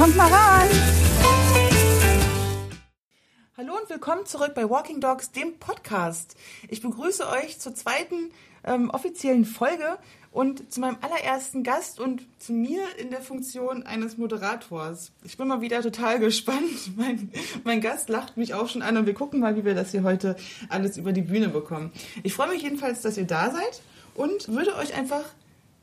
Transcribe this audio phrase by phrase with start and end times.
[0.00, 0.68] Kommt mal ran!
[3.54, 6.36] Hallo und willkommen zurück bei Walking Dogs, dem Podcast.
[6.70, 8.30] Ich begrüße euch zur zweiten
[8.64, 9.98] ähm, offiziellen Folge
[10.32, 15.12] und zu meinem allerersten Gast und zu mir in der Funktion eines Moderators.
[15.22, 16.96] Ich bin mal wieder total gespannt.
[16.96, 17.30] Mein,
[17.64, 20.02] mein Gast lacht mich auch schon an und wir gucken mal, wie wir das hier
[20.02, 20.34] heute
[20.70, 21.92] alles über die Bühne bekommen.
[22.22, 23.82] Ich freue mich jedenfalls, dass ihr da seid
[24.14, 25.24] und würde euch einfach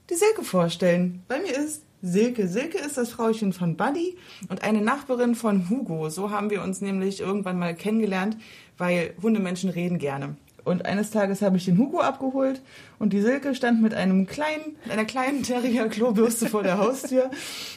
[0.10, 1.24] die Silke vorstellen.
[1.28, 2.48] Bei mir ist Silke.
[2.48, 4.18] Silke ist das Frauchen von Buddy
[4.50, 6.10] und eine Nachbarin von Hugo.
[6.10, 8.38] So haben wir uns nämlich irgendwann mal kennengelernt,
[8.78, 10.36] weil Hundemenschen reden gerne.
[10.68, 12.62] Und eines Tages habe ich den Hugo abgeholt
[13.00, 17.32] und die Silke stand mit einem kleinen, einer kleinen Terrier-Klobürste vor der Haustür.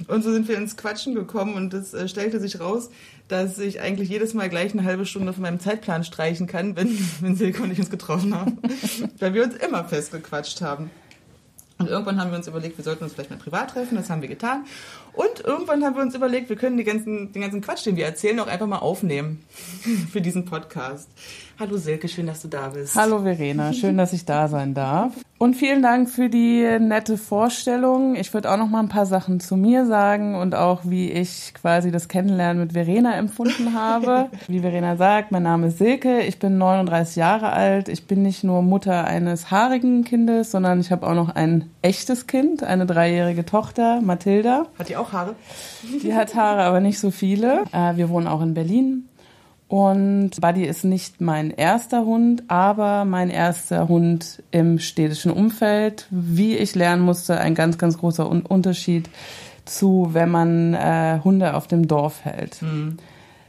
[0.09, 2.91] Und so sind wir ins Quatschen gekommen und es äh, stellte sich raus,
[3.29, 6.99] dass ich eigentlich jedes Mal gleich eine halbe Stunde von meinem Zeitplan streichen kann, wenn,
[7.21, 8.59] wenn Silke und ich uns getroffen haben.
[9.21, 10.91] Weil wir uns immer festgequatscht haben.
[11.81, 13.97] Und irgendwann haben wir uns überlegt, wir sollten uns vielleicht mal privat treffen.
[13.97, 14.67] Das haben wir getan.
[15.15, 18.39] Und irgendwann haben wir uns überlegt, wir können ganzen, den ganzen Quatsch, den wir erzählen,
[18.39, 19.43] auch einfach mal aufnehmen
[20.13, 21.09] für diesen Podcast.
[21.61, 22.97] Hallo Silke, schön, dass du da bist.
[22.97, 25.13] Hallo Verena, schön, dass ich da sein darf.
[25.37, 28.17] Und vielen Dank für die nette Vorstellung.
[28.17, 31.53] Ich würde auch noch mal ein paar Sachen zu mir sagen und auch, wie ich
[31.53, 34.31] quasi das Kennenlernen mit Verena empfunden habe.
[34.49, 37.91] Wie Verena sagt, mein Name ist Silke, ich bin 39 Jahre alt.
[37.91, 42.27] Ich bin nicht nur Mutter eines haarigen Kindes, sondern ich habe auch noch ein echtes
[42.27, 44.67] Kind, eine dreijährige Tochter, Mathilda.
[44.79, 45.35] Hat die auch Haare?
[46.03, 47.65] Die hat Haare, aber nicht so viele.
[47.73, 49.10] Äh, wir wohnen auch in Berlin.
[49.71, 56.09] Und Buddy ist nicht mein erster Hund, aber mein erster Hund im städtischen Umfeld.
[56.11, 59.09] Wie ich lernen musste, ein ganz, ganz großer Unterschied
[59.67, 62.61] zu, wenn man äh, Hunde auf dem Dorf hält.
[62.63, 62.97] Mhm.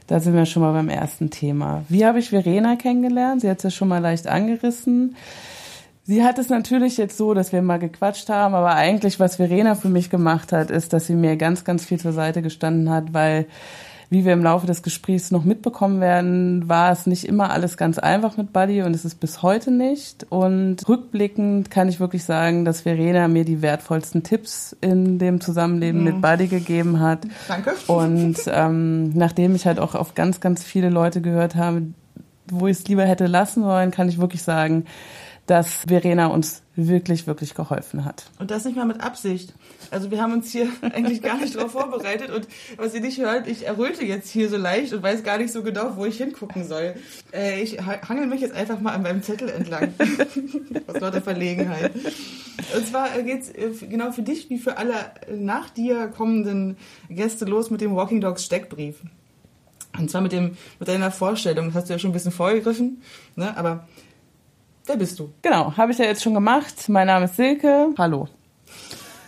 [0.06, 1.82] Da sind wir schon mal beim ersten Thema.
[1.88, 3.40] Wie habe ich Verena kennengelernt?
[3.40, 5.16] Sie hat es ja schon mal leicht angerissen.
[6.04, 9.74] Sie hat es natürlich jetzt so, dass wir mal gequatscht haben, aber eigentlich, was Verena
[9.74, 13.12] für mich gemacht hat, ist, dass sie mir ganz, ganz viel zur Seite gestanden hat,
[13.12, 13.46] weil
[14.12, 17.98] wie wir im Laufe des Gesprächs noch mitbekommen werden, war es nicht immer alles ganz
[17.98, 20.26] einfach mit Buddy und es ist bis heute nicht.
[20.28, 26.00] Und rückblickend kann ich wirklich sagen, dass Verena mir die wertvollsten Tipps in dem Zusammenleben
[26.00, 26.04] mhm.
[26.04, 27.20] mit Buddy gegeben hat.
[27.48, 27.72] Danke.
[27.86, 31.80] Und ähm, nachdem ich halt auch auf ganz, ganz viele Leute gehört habe,
[32.50, 34.84] wo ich es lieber hätte lassen wollen, kann ich wirklich sagen,
[35.46, 38.30] dass Verena uns wirklich, wirklich geholfen hat.
[38.38, 39.52] Und das nicht mal mit Absicht.
[39.90, 43.46] Also wir haben uns hier eigentlich gar nicht darauf vorbereitet und was ihr nicht hört,
[43.48, 46.64] ich erröte jetzt hier so leicht und weiß gar nicht so genau, wo ich hingucken
[46.64, 46.94] soll.
[47.32, 49.92] Äh, ich hangel mich jetzt einfach mal an meinem Zettel entlang.
[50.86, 51.92] Aus lauter Verlegenheit.
[52.74, 54.94] Und zwar äh, geht's äh, genau für dich wie für alle
[55.30, 56.76] nach dir kommenden
[57.10, 59.02] Gäste los mit dem Walking Dogs Steckbrief.
[59.98, 61.66] Und zwar mit dem, mit deiner Vorstellung.
[61.66, 63.02] Das hast du ja schon ein bisschen vorgegriffen,
[63.36, 63.54] ne?
[63.56, 63.86] aber
[64.84, 65.32] Wer bist du?
[65.42, 66.88] Genau, habe ich ja jetzt schon gemacht.
[66.88, 67.90] Mein Name ist Silke.
[67.96, 68.28] Hallo.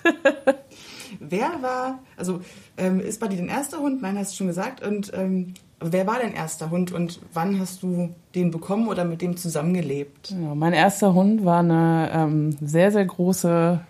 [1.21, 2.41] wer war, also
[2.77, 4.03] ähm, ist bei dir dein erster Hund?
[4.03, 4.85] Nein, hast du schon gesagt.
[4.85, 9.23] Und ähm, wer war dein erster Hund und wann hast du den bekommen oder mit
[9.23, 10.33] dem zusammengelebt?
[10.33, 13.81] Ja, mein erster Hund war eine ähm, sehr, sehr große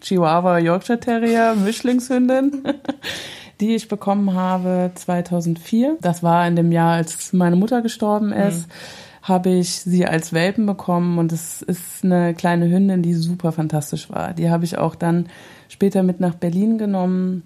[0.00, 2.62] Chihuahua Yorkshire Terrier Mischlingshündin.
[3.60, 5.98] die ich bekommen habe 2004.
[6.00, 8.68] Das war in dem Jahr, als meine Mutter gestorben ist.
[8.68, 8.72] Mhm
[9.30, 14.10] habe ich sie als Welpen bekommen und es ist eine kleine Hündin, die super fantastisch
[14.10, 14.34] war.
[14.34, 15.26] Die habe ich auch dann
[15.68, 17.42] später mit nach Berlin genommen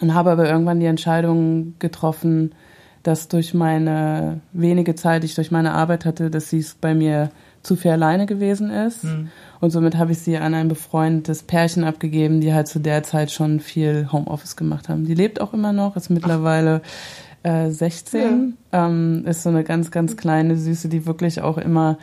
[0.00, 2.54] und habe aber irgendwann die Entscheidung getroffen,
[3.02, 6.94] dass durch meine wenige Zeit, die ich durch meine Arbeit hatte, dass sie es bei
[6.94, 7.28] mir
[7.62, 9.04] zu viel alleine gewesen ist.
[9.04, 9.28] Mhm.
[9.60, 13.30] Und somit habe ich sie an ein befreundetes Pärchen abgegeben, die halt zu der Zeit
[13.30, 15.04] schon viel Homeoffice gemacht haben.
[15.04, 18.56] Die lebt auch immer noch, ist mittlerweile Ach äh, 16.
[18.72, 18.86] Ja.
[18.86, 21.98] Ähm, ist so eine ganz, ganz kleine Süße, die wirklich auch immer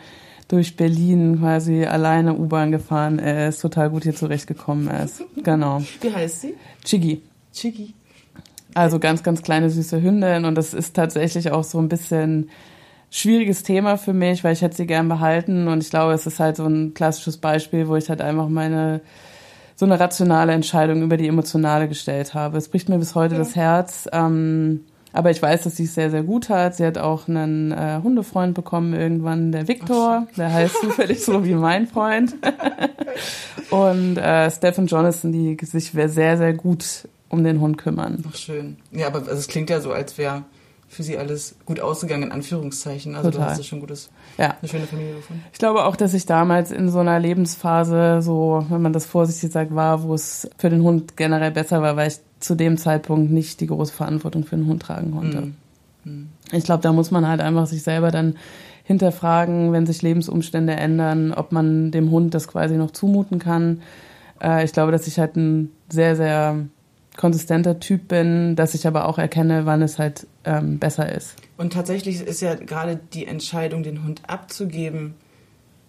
[0.48, 5.24] durch Berlin quasi alleine U-Bahn gefahren ist, total gut hier zurechtgekommen ist.
[5.42, 5.82] Genau.
[6.00, 6.54] Wie heißt sie?
[6.84, 7.22] Chigi.
[7.52, 7.94] Chigi.
[8.74, 12.50] Also ganz, ganz kleine süße Hündin und das ist tatsächlich auch so ein bisschen
[13.10, 16.40] schwieriges Thema für mich, weil ich hätte sie gern behalten und ich glaube, es ist
[16.40, 19.02] halt so ein klassisches Beispiel, wo ich halt einfach meine
[19.74, 22.58] so eine rationale Entscheidung über die emotionale gestellt habe.
[22.58, 23.38] Es bricht mir bis heute ja.
[23.38, 24.08] das Herz.
[24.12, 26.76] Ähm, aber ich weiß, dass sie es sehr, sehr gut hat.
[26.76, 30.26] Sie hat auch einen äh, Hundefreund bekommen irgendwann, der Victor.
[30.36, 32.34] Der heißt zufällig so wie mein Freund.
[33.70, 38.24] und äh, Stephen Jonathan, die sich sehr, sehr gut um den Hund kümmern.
[38.28, 38.76] Ach, schön.
[38.90, 40.44] Ja, aber es klingt ja so, als wäre
[40.92, 43.14] für sie alles gut ausgegangen, in Anführungszeichen.
[43.14, 43.46] Also Total.
[43.46, 44.56] du hast ja schon gutes, ja.
[44.60, 45.42] eine schöne Familie gefunden.
[45.50, 49.50] Ich glaube auch, dass ich damals in so einer Lebensphase, so, wenn man das vorsichtig
[49.50, 53.30] sagt, war, wo es für den Hund generell besser war, weil ich zu dem Zeitpunkt
[53.30, 55.52] nicht die große Verantwortung für den Hund tragen konnte.
[56.04, 56.28] Mhm.
[56.50, 58.36] Ich glaube, da muss man halt einfach sich selber dann
[58.84, 63.80] hinterfragen, wenn sich Lebensumstände ändern, ob man dem Hund das quasi noch zumuten kann.
[64.42, 66.66] Äh, ich glaube, dass ich halt ein sehr, sehr
[67.16, 71.36] konsistenter Typ bin, dass ich aber auch erkenne, wann es halt ähm, besser ist.
[71.56, 75.14] Und tatsächlich ist ja gerade die Entscheidung, den Hund abzugeben,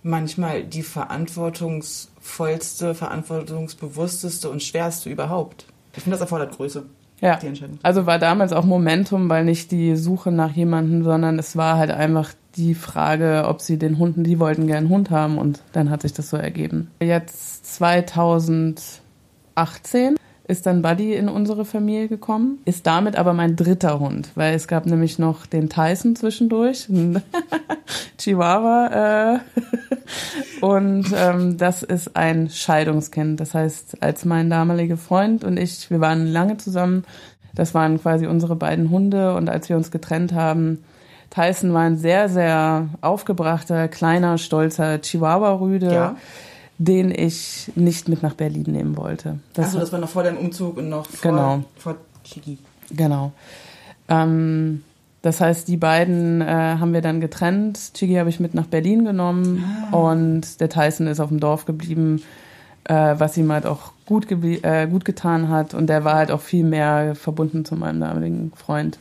[0.03, 5.67] manchmal die verantwortungsvollste, verantwortungsbewussteste und schwerste überhaupt.
[5.95, 6.85] Ich finde, das erfordert Größe.
[7.21, 7.39] Ja.
[7.83, 11.91] Also war damals auch Momentum, weil nicht die Suche nach jemandem, sondern es war halt
[11.91, 15.89] einfach die Frage, ob sie den Hunden, die wollten gern einen Hund haben und dann
[15.89, 16.91] hat sich das so ergeben.
[17.01, 24.29] Jetzt 2018 ist dann Buddy in unsere Familie gekommen, ist damit aber mein dritter Hund,
[24.35, 26.89] weil es gab nämlich noch den Tyson zwischendurch,
[28.17, 29.39] Chihuahua, äh,
[30.61, 33.39] und ähm, das ist ein Scheidungskind.
[33.39, 37.05] Das heißt, als mein damaliger Freund und ich, wir waren lange zusammen,
[37.55, 39.35] das waren quasi unsere beiden Hunde.
[39.35, 40.83] Und als wir uns getrennt haben,
[41.29, 45.93] Tyson war ein sehr, sehr aufgebrachter, kleiner, stolzer Chihuahua-Rüde.
[45.93, 46.15] Ja
[46.77, 49.39] den ich nicht mit nach Berlin nehmen wollte.
[49.53, 51.63] Das Achso, das war noch vor deinem Umzug und noch vor, genau.
[51.77, 52.57] vor Chigi.
[52.91, 53.31] Genau.
[54.09, 54.83] Ähm,
[55.21, 57.93] das heißt, die beiden äh, haben wir dann getrennt.
[57.93, 59.95] Chigi habe ich mit nach Berlin genommen ah.
[59.95, 62.21] und der Tyson ist auf dem Dorf geblieben,
[62.83, 65.73] äh, was ihm halt auch gut, äh, gut getan hat.
[65.73, 68.99] Und der war halt auch viel mehr verbunden zu meinem damaligen Freund.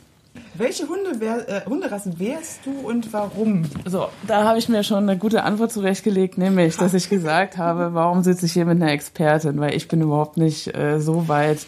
[0.55, 3.63] Welche Hunde wär, äh, Hunderassen wärst du und warum?
[3.85, 7.95] So, da habe ich mir schon eine gute Antwort zurechtgelegt, nämlich, dass ich gesagt habe,
[7.95, 9.59] warum sitze ich hier mit einer Expertin?
[9.59, 11.65] Weil ich bin überhaupt nicht äh, so weit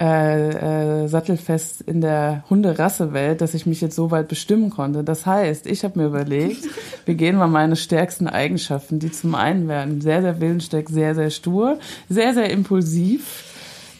[0.00, 5.02] äh, äh, sattelfest in der Hunderassewelt, dass ich mich jetzt so weit bestimmen konnte.
[5.02, 6.64] Das heißt, ich habe mir überlegt,
[7.04, 11.30] wir gehen mal meine stärksten Eigenschaften, die zum einen werden sehr, sehr willenstärk, sehr, sehr
[11.30, 13.51] stur, sehr, sehr impulsiv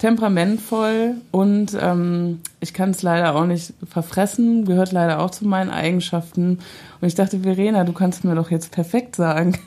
[0.02, 5.70] temperamentvoll und ähm, ich kann es leider auch nicht verfressen, gehört leider auch zu meinen
[5.70, 6.58] Eigenschaften.
[7.00, 9.56] Und ich dachte, Verena, du kannst mir doch jetzt perfekt sagen.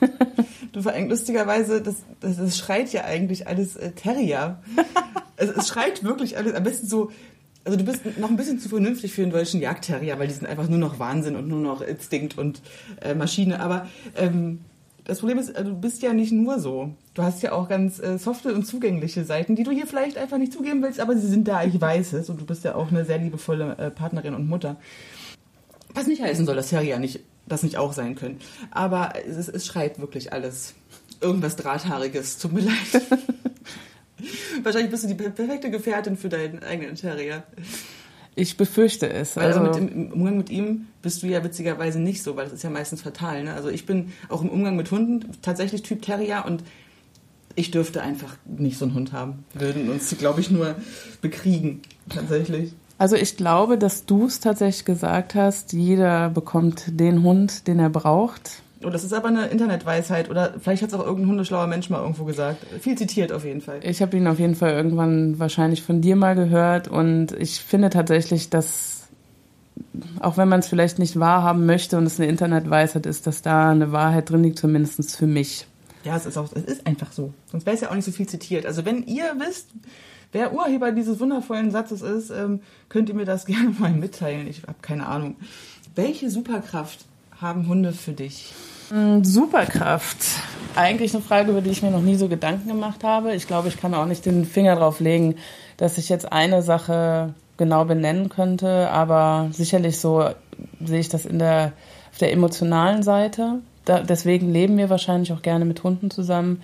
[0.72, 4.58] Du vor allem lustigerweise, das, das, das schreit ja eigentlich alles äh, Terrier.
[5.36, 7.10] es, es schreit wirklich alles, am besten so,
[7.64, 10.46] also du bist noch ein bisschen zu vernünftig für einen deutschen Jagdterrier, weil die sind
[10.46, 12.60] einfach nur noch Wahnsinn und nur noch Instinkt und
[13.00, 13.60] äh, Maschine.
[13.60, 13.86] Aber
[14.16, 14.58] ähm,
[15.06, 16.94] das Problem ist, du bist ja nicht nur so.
[17.14, 20.36] Du hast ja auch ganz äh, softe und zugängliche Seiten, die du hier vielleicht einfach
[20.36, 22.28] nicht zugeben willst, aber sie sind da, ich weiß es.
[22.28, 24.76] Und du bist ja auch eine sehr liebevolle äh, Partnerin und Mutter.
[25.94, 28.40] Was nicht heißen soll, dass Terrier nicht, das nicht auch sein können.
[28.72, 30.74] Aber es, es schreit wirklich alles.
[31.20, 33.02] Irgendwas Drahthaariges, tut mir leid.
[34.62, 37.44] Wahrscheinlich bist du die perfekte Gefährtin für deinen eigenen Terrier.
[38.38, 39.34] Ich befürchte es.
[39.36, 42.44] Weil also mit dem, im Umgang mit ihm bist du ja witzigerweise nicht so, weil
[42.44, 43.42] das ist ja meistens fatal.
[43.44, 43.54] Ne?
[43.54, 46.62] Also ich bin auch im Umgang mit Hunden tatsächlich Typ Terrier und
[47.54, 49.44] ich dürfte einfach nicht so einen Hund haben.
[49.54, 50.76] Wir würden uns, glaube ich, nur
[51.22, 51.80] bekriegen,
[52.10, 52.74] tatsächlich.
[52.98, 57.90] Also ich glaube, dass du es tatsächlich gesagt hast, jeder bekommt den Hund, den er
[57.90, 58.62] braucht.
[58.84, 62.02] Oh, das ist aber eine Internetweisheit oder vielleicht hat es auch irgendein hundeschlauer Mensch mal
[62.02, 62.66] irgendwo gesagt.
[62.80, 63.80] Viel zitiert auf jeden Fall.
[63.82, 67.88] Ich habe ihn auf jeden Fall irgendwann wahrscheinlich von dir mal gehört und ich finde
[67.88, 68.96] tatsächlich, dass
[70.20, 73.70] auch wenn man es vielleicht nicht wahrhaben möchte und es eine Internetweisheit ist, dass da
[73.70, 75.66] eine Wahrheit drin liegt, zumindest für mich.
[76.04, 77.32] Ja, es ist auch, es ist einfach so.
[77.50, 78.66] Sonst wäre es ja auch nicht so viel zitiert.
[78.66, 79.68] Also wenn ihr wisst,
[80.32, 84.46] wer Urheber dieses wundervollen Satzes ist, ähm, könnt ihr mir das gerne mal mitteilen.
[84.46, 85.36] Ich habe keine Ahnung.
[85.94, 87.06] Welche Superkraft
[87.40, 88.52] haben Hunde für dich?
[88.90, 90.18] Mm, Superkraft.
[90.74, 93.34] Eigentlich eine Frage, über die ich mir noch nie so Gedanken gemacht habe.
[93.34, 95.36] Ich glaube, ich kann auch nicht den Finger drauf legen,
[95.76, 100.28] dass ich jetzt eine Sache genau benennen könnte, aber sicherlich so
[100.84, 101.72] sehe ich das in der,
[102.12, 103.60] auf der emotionalen Seite.
[103.84, 106.62] Da, deswegen leben wir wahrscheinlich auch gerne mit Hunden zusammen,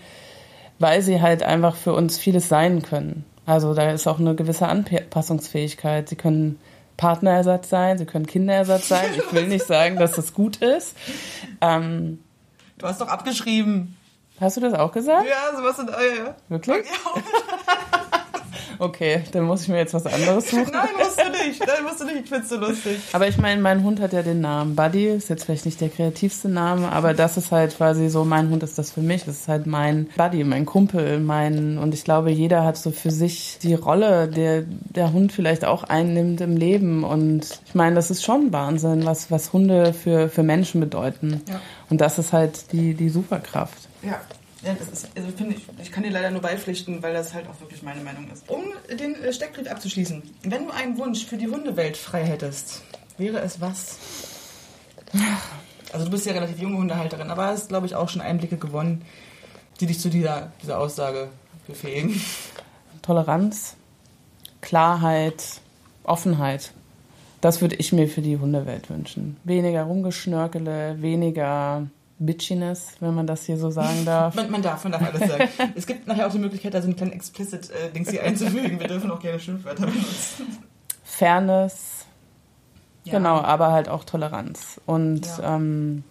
[0.79, 3.25] weil sie halt einfach für uns vieles sein können.
[3.47, 6.09] Also da ist auch eine gewisse Anpassungsfähigkeit.
[6.09, 6.59] Sie können
[7.02, 9.11] Partnerersatz sein, sie können Kinderersatz sein.
[9.16, 10.97] Ich will nicht sagen, dass das gut ist.
[11.61, 12.23] Ähm,
[12.78, 13.97] du hast doch abgeschrieben.
[14.40, 15.26] Hast du das auch gesagt?
[15.28, 16.37] Ja, sowas in Eier.
[16.49, 16.87] Wirklich?
[18.78, 20.73] Okay, dann muss ich mir jetzt was anderes suchen.
[20.73, 21.61] Nein, musst nicht.
[21.61, 22.21] Nein, musst du nicht.
[22.25, 22.99] Ich find's so lustig.
[23.13, 25.07] Aber ich meine, mein Hund hat ja den Namen Buddy.
[25.07, 28.63] Ist jetzt vielleicht nicht der kreativste Name, aber das ist halt quasi so, mein Hund
[28.63, 29.25] ist das für mich.
[29.25, 33.11] Das ist halt mein Buddy, mein Kumpel, mein, und ich glaube, jeder hat so für
[33.11, 37.05] sich die Rolle, der der Hund vielleicht auch einnimmt im Leben.
[37.05, 41.43] Und ich meine, das ist schon Wahnsinn, was, was Hunde für, für Menschen bedeuten.
[41.49, 41.61] Ja.
[41.91, 43.89] Und das ist halt die, die Superkraft.
[44.03, 44.21] Ja.
[44.62, 47.49] Ja, das ist, also finde ich, ich kann dir leider nur beipflichten, weil das halt
[47.49, 48.49] auch wirklich meine Meinung ist.
[48.49, 48.62] Um
[48.97, 52.83] den äh, Steckbrief abzuschließen, wenn du einen Wunsch für die Hundewelt frei hättest,
[53.19, 53.99] wäre es was?
[55.92, 59.04] Also du bist ja relativ junge Hundehalterin, aber hast, glaube ich, auch schon Einblicke gewonnen,
[59.81, 61.28] die dich zu dieser, dieser Aussage
[61.66, 62.21] befähigen.
[63.02, 63.76] Toleranz,
[64.61, 65.61] Klarheit,
[66.04, 66.73] Offenheit.
[67.40, 69.37] Das würde ich mir für die Hundewelt wünschen.
[69.42, 71.88] Weniger Rumgeschnörkele, weniger
[72.26, 74.35] Bitchiness, wenn man das hier so sagen darf.
[74.35, 75.49] man, man, darf, man darf alles sagen.
[75.75, 78.79] es gibt nachher auch die Möglichkeit, da so einen kleinen Explicit-Dings hier einzufügen.
[78.79, 80.59] Wir dürfen auch gerne Schimpfwörter benutzen.
[81.05, 82.07] Fairness,
[83.05, 83.12] ja.
[83.12, 84.81] genau, aber halt auch Toleranz.
[84.87, 85.57] Und ja.
[85.57, 86.05] ähm,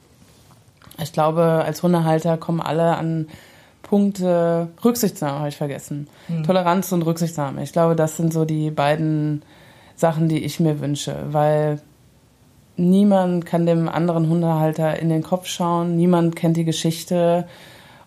[1.00, 3.28] ich glaube, als Hundehalter kommen alle an
[3.82, 6.08] Punkte, Rücksichtnahme habe ich vergessen.
[6.28, 6.44] Hm.
[6.44, 7.64] Toleranz und Rücksichtnahme.
[7.64, 9.42] Ich glaube, das sind so die beiden
[9.96, 11.82] Sachen, die ich mir wünsche, weil
[12.90, 17.48] niemand kann dem anderen Hundehalter in den Kopf schauen, niemand kennt die Geschichte.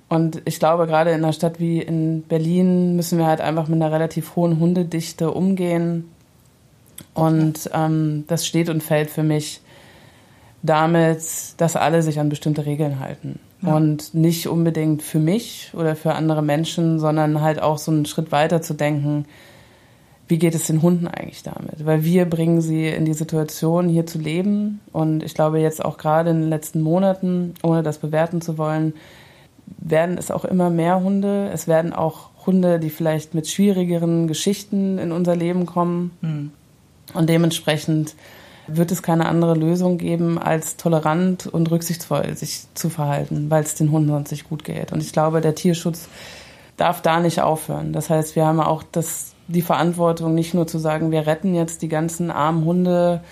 [0.09, 3.81] Und ich glaube, gerade in einer Stadt wie in Berlin müssen wir halt einfach mit
[3.81, 6.11] einer relativ hohen Hundedichte umgehen.
[7.15, 9.61] Und ähm, das steht und fällt für mich
[10.63, 11.21] damit,
[11.59, 13.39] dass alle sich an bestimmte Regeln halten.
[13.63, 13.77] Ja.
[13.77, 18.33] Und nicht unbedingt für mich oder für andere Menschen, sondern halt auch so einen Schritt
[18.33, 19.27] weiter zu denken,
[20.27, 21.85] wie geht es den Hunden eigentlich damit?
[21.85, 24.81] Weil wir bringen sie in die Situation, hier zu leben.
[24.93, 28.95] Und ich glaube, jetzt auch gerade in den letzten Monaten, ohne das bewerten zu wollen,
[29.79, 31.51] werden es auch immer mehr Hunde.
[31.53, 36.13] Es werden auch Hunde, die vielleicht mit schwierigeren Geschichten in unser Leben kommen.
[36.23, 36.51] Mhm.
[37.13, 38.15] Und dementsprechend
[38.67, 43.75] wird es keine andere Lösung geben, als tolerant und rücksichtsvoll sich zu verhalten, weil es
[43.75, 44.91] den Hunden sonst nicht gut geht.
[44.91, 46.09] Und ich glaube, der Tierschutz
[46.79, 47.93] darf da nicht aufhören.
[47.93, 51.83] Das heißt, wir haben auch das die Verantwortung, nicht nur zu sagen, wir retten jetzt
[51.83, 53.23] die ganzen armen Hunde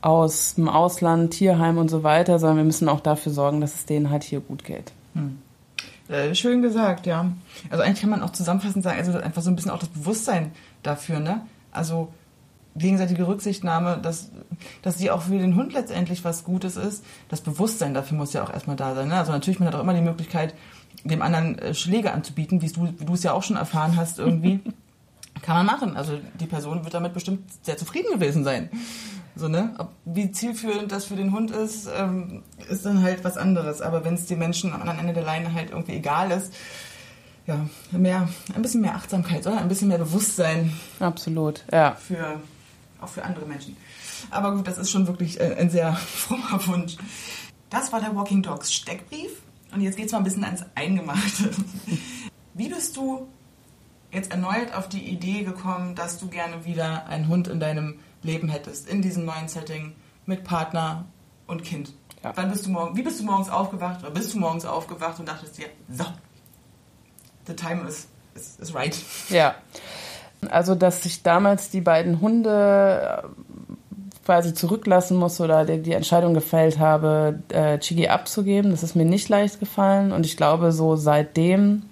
[0.00, 3.86] aus dem Ausland, Tierheim und so weiter, sondern wir müssen auch dafür sorgen, dass es
[3.86, 4.92] denen halt hier gut geht.
[5.14, 5.38] Hm.
[6.08, 7.30] Äh, schön gesagt, ja.
[7.68, 10.52] Also eigentlich kann man auch zusammenfassend sagen, also einfach so ein bisschen auch das Bewusstsein
[10.82, 11.42] dafür, ne?
[11.70, 12.08] Also
[12.76, 14.30] gegenseitige Rücksichtnahme, dass,
[14.82, 17.04] dass die auch für den Hund letztendlich was Gutes ist.
[17.28, 19.08] Das Bewusstsein dafür muss ja auch erstmal da sein.
[19.08, 19.16] Ne?
[19.16, 20.54] Also natürlich, man hat auch immer die Möglichkeit,
[21.04, 24.18] dem anderen äh, Schläge anzubieten, wie du, wie du es ja auch schon erfahren hast
[24.18, 24.60] irgendwie.
[25.42, 25.96] Kann man machen.
[25.96, 28.70] Also die Person wird damit bestimmt sehr zufrieden gewesen sein.
[29.36, 29.74] So, ne?
[29.78, 33.80] Ob, wie zielführend das für den Hund ist, ähm, ist dann halt was anderes.
[33.80, 36.52] Aber wenn es den Menschen am anderen Ende der Leine halt irgendwie egal ist,
[37.46, 39.58] ja, mehr, ein bisschen mehr Achtsamkeit, oder?
[39.58, 40.72] Ein bisschen mehr Bewusstsein.
[40.98, 41.94] Absolut, ja.
[41.94, 42.40] Für,
[43.00, 43.76] auch für andere Menschen.
[44.30, 46.96] Aber gut, das ist schon wirklich äh, ein sehr frommer Wunsch.
[47.70, 49.30] Das war der Walking Dogs Steckbrief.
[49.72, 51.50] Und jetzt geht es mal ein bisschen ans Eingemachte.
[52.54, 53.28] Wie bist du
[54.12, 58.48] jetzt erneut auf die Idee gekommen, dass du gerne wieder einen Hund in deinem Leben
[58.48, 59.94] hättest, in diesem neuen Setting
[60.26, 61.04] mit Partner
[61.46, 61.92] und Kind?
[62.22, 62.32] Ja.
[62.34, 65.28] Wann bist du morgen, wie bist du morgens aufgewacht oder bist du morgens aufgewacht und
[65.28, 66.04] dachtest dir, so,
[67.46, 68.96] the time is, is, is right?
[69.28, 69.54] Ja.
[70.50, 73.72] Also, dass ich damals die beiden Hunde äh,
[74.24, 79.28] quasi zurücklassen muss oder die, Entscheidung gefällt habe, äh, Chigi abzugeben, das ist mir nicht
[79.28, 80.12] leicht gefallen.
[80.12, 81.82] Und ich glaube, so seitdem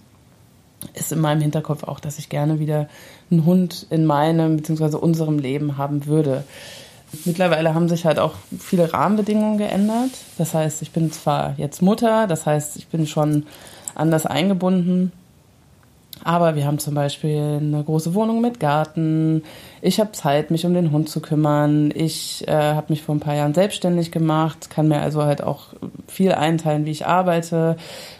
[0.94, 2.88] ist in meinem Hinterkopf auch, dass ich gerne wieder
[3.30, 4.96] einen Hund in meinem bzw.
[4.96, 6.44] unserem Leben haben würde.
[7.24, 10.10] Mittlerweile haben sich halt auch viele Rahmenbedingungen geändert.
[10.36, 13.46] Das heißt, ich bin zwar jetzt Mutter, das heißt, ich bin schon
[13.94, 15.12] anders eingebunden.
[16.24, 19.42] Aber wir haben zum Beispiel eine große Wohnung mit Garten.
[19.80, 21.92] Ich habe Zeit, mich um den Hund zu kümmern.
[21.94, 25.74] Ich äh, habe mich vor ein paar Jahren selbstständig gemacht, kann mir also halt auch
[26.06, 27.76] viel einteilen, wie ich arbeite.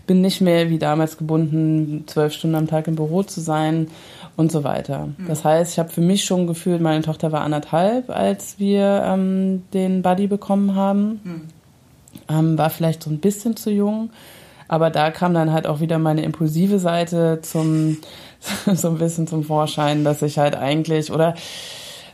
[0.07, 3.89] Bin nicht mehr wie damals gebunden, zwölf Stunden am Tag im Büro zu sein
[4.37, 5.09] und so weiter.
[5.19, 5.27] Mhm.
[5.27, 9.65] Das heißt, ich habe für mich schon gefühlt, meine Tochter war anderthalb, als wir ähm,
[9.75, 11.21] den Buddy bekommen haben.
[11.25, 11.41] Mhm.
[12.31, 14.11] Ähm, war vielleicht so ein bisschen zu jung.
[14.69, 17.99] Aber da kam dann halt auch wieder meine impulsive Seite zum,
[18.75, 21.35] so ein bisschen zum Vorschein, dass ich halt eigentlich, oder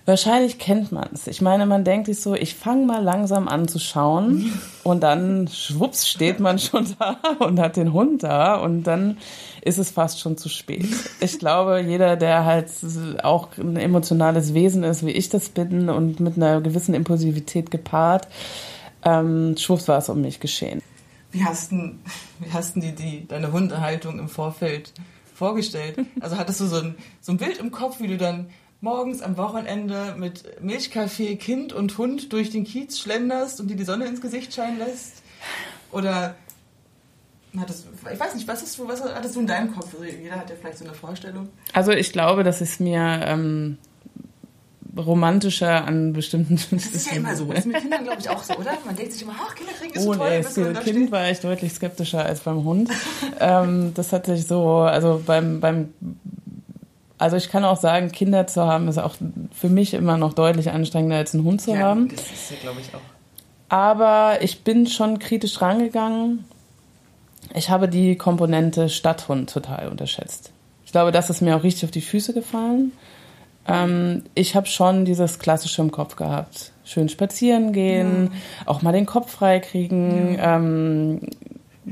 [0.07, 1.27] wahrscheinlich kennt man es.
[1.27, 4.53] Ich meine, man denkt sich so, ich fange mal langsam an zu schauen
[4.85, 9.19] und dann schwupps steht man schon da und hat den Hund da und dann
[9.63, 10.87] ist es fast schon zu spät.
[11.21, 12.69] Ich glaube, jeder, der halt
[13.23, 18.29] auch ein emotionales Wesen ist, wie ich das bin und mit einer gewissen Impulsivität gepaart,
[19.05, 20.83] ähm, schwupps war es um mich geschehen.
[21.35, 21.77] Wie hast du
[22.39, 24.93] wie hast die, die, deine Hundehaltung im Vorfeld
[25.35, 25.99] vorgestellt?
[26.21, 28.49] Also hattest du so ein, so ein Bild im Kopf, wie du dann
[28.81, 33.85] morgens am Wochenende mit Milchkaffee, Kind und Hund durch den Kiez schlenderst und dir die
[33.85, 35.23] Sonne ins Gesicht scheinen lässt?
[35.91, 36.37] Oder
[37.59, 39.93] hattest, ich weiß nicht, was, ist, was hattest du in deinem Kopf?
[39.93, 41.49] Also jeder hat ja vielleicht so eine Vorstellung.
[41.73, 43.79] Also ich glaube, dass es mir ähm,
[44.97, 46.59] romantischer an bestimmten.
[46.71, 47.47] Das ist ja immer so.
[47.47, 48.73] Das ist mit Kindern, glaube ich, auch so, oder?
[48.85, 50.31] Man denkt sich immer, ach, Kinder kriegen ist oh, so toll.
[50.31, 51.13] Nee, das Kind steht.
[51.13, 52.91] war ich deutlich skeptischer als beim Hund.
[53.41, 55.95] ähm, das hat sich so, also beim, beim
[57.19, 59.15] also ich kann auch sagen, Kinder zu haben ist auch
[59.53, 62.09] für mich immer noch deutlich anstrengender als einen Hund zu ja, haben.
[62.09, 63.01] Das ist ja, glaube ich, auch.
[63.69, 66.45] Aber ich bin schon kritisch rangegangen.
[67.55, 70.51] Ich habe die Komponente Stadthund total unterschätzt.
[70.87, 72.93] Ich glaube, das ist mir auch richtig auf die Füße gefallen.
[73.67, 76.73] Ähm, ich habe schon dieses Klassische im Kopf gehabt.
[76.85, 78.67] Schön spazieren gehen, ja.
[78.67, 80.35] auch mal den Kopf frei kriegen.
[80.37, 80.57] Ja.
[80.57, 81.21] Ähm,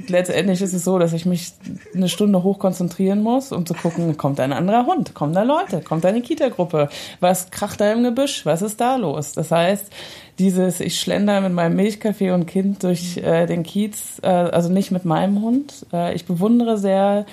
[0.09, 1.53] letztendlich ist es so, dass ich mich
[1.95, 5.81] eine Stunde hoch konzentrieren muss, um zu gucken, kommt ein anderer Hund, kommen da Leute,
[5.81, 6.89] kommt eine Kita-Gruppe,
[7.21, 9.33] was kracht da im Gebüsch, was ist da los?
[9.33, 9.91] Das heißt,
[10.39, 14.91] dieses, ich schlender mit meinem Milchkaffee und Kind durch äh, den Kiez, äh, also nicht
[14.91, 15.87] mit meinem Hund.
[15.93, 17.27] Äh, ich bewundere sehr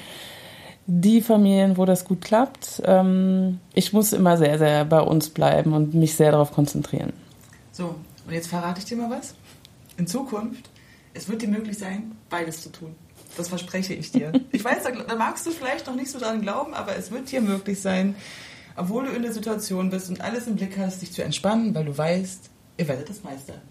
[0.91, 2.81] die Familien, wo das gut klappt.
[2.83, 7.13] Ähm, ich muss immer sehr, sehr bei uns bleiben und mich sehr darauf konzentrieren.
[7.71, 9.35] So, und jetzt verrate ich dir mal was.
[9.97, 10.67] In Zukunft,
[11.13, 12.95] es wird dir möglich sein, beides zu tun.
[13.37, 14.31] Das verspreche ich dir.
[14.51, 17.31] Ich weiß, da, da magst du vielleicht noch nicht so dran glauben, aber es wird
[17.31, 18.15] dir möglich sein,
[18.75, 21.85] obwohl du in der Situation bist und alles im Blick hast, dich zu entspannen, weil
[21.85, 23.61] du weißt, ihr werdet das meistern.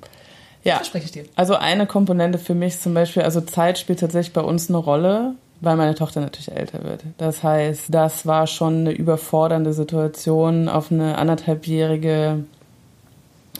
[0.62, 1.24] Ja, verspreche ich dir.
[1.34, 5.34] Also eine Komponente für mich zum Beispiel, also Zeit spielt tatsächlich bei uns eine Rolle,
[5.60, 7.02] weil meine Tochter natürlich älter wird.
[7.18, 12.44] Das heißt, das war schon eine überfordernde Situation, auf eine anderthalbjährige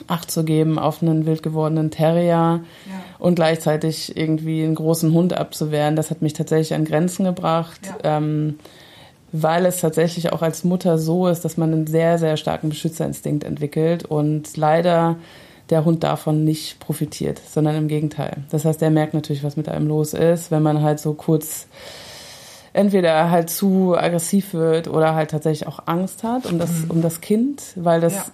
[0.06, 2.62] Acht zu geben, auf einen wild gewordenen Terrier ja.
[3.18, 5.96] und gleichzeitig irgendwie einen großen Hund abzuwehren.
[5.96, 7.80] Das hat mich tatsächlich an Grenzen gebracht.
[7.84, 8.16] Ja.
[8.16, 8.58] Ähm,
[9.32, 13.44] weil es tatsächlich auch als Mutter so ist, dass man einen sehr, sehr starken Beschützerinstinkt
[13.44, 15.16] entwickelt und leider
[15.70, 18.44] der Hund davon nicht profitiert, sondern im Gegenteil.
[18.50, 21.66] Das heißt, der merkt natürlich, was mit einem los ist, wenn man halt so kurz
[22.72, 26.90] entweder halt zu aggressiv wird oder halt tatsächlich auch Angst hat um das, mhm.
[26.90, 28.24] um das Kind, weil das ja.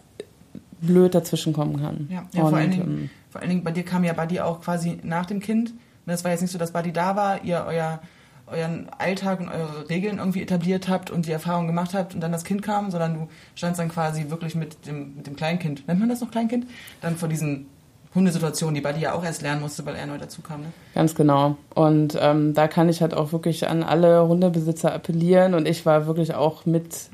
[0.80, 2.08] blöd dazwischen kommen kann.
[2.10, 4.40] Ja, ja und, vor, allen Dingen, ähm, vor allen Dingen bei dir kam ja Buddy
[4.40, 5.72] auch quasi nach dem Kind.
[6.06, 8.00] Das war jetzt nicht so, dass Buddy da war, ihr euer
[8.46, 12.32] euren Alltag und eure Regeln irgendwie etabliert habt und die Erfahrung gemacht habt und dann
[12.32, 16.00] das Kind kam, sondern du standst dann quasi wirklich mit dem, mit dem Kleinkind, nennt
[16.00, 16.66] man das noch Kleinkind,
[17.00, 17.66] dann vor diesen
[18.14, 20.60] Hundesituationen, die dir ja auch erst lernen musste, weil er neu dazu kam.
[20.60, 20.66] Ne?
[20.94, 21.56] Ganz genau.
[21.74, 26.06] Und ähm, da kann ich halt auch wirklich an alle Hundebesitzer appellieren und ich war
[26.06, 27.10] wirklich auch mit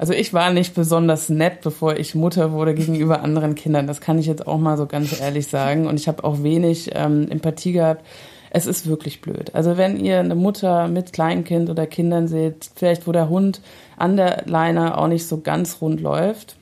[0.00, 3.88] also ich war nicht besonders nett, bevor ich Mutter wurde gegenüber anderen Kindern.
[3.88, 5.88] Das kann ich jetzt auch mal so ganz ehrlich sagen.
[5.88, 8.04] Und ich habe auch wenig ähm, Empathie gehabt
[8.50, 9.54] es ist wirklich blöd.
[9.54, 13.60] Also wenn ihr eine Mutter mit Kleinkind oder Kindern seht, vielleicht wo der Hund
[13.96, 16.56] an der Leine auch nicht so ganz rund läuft,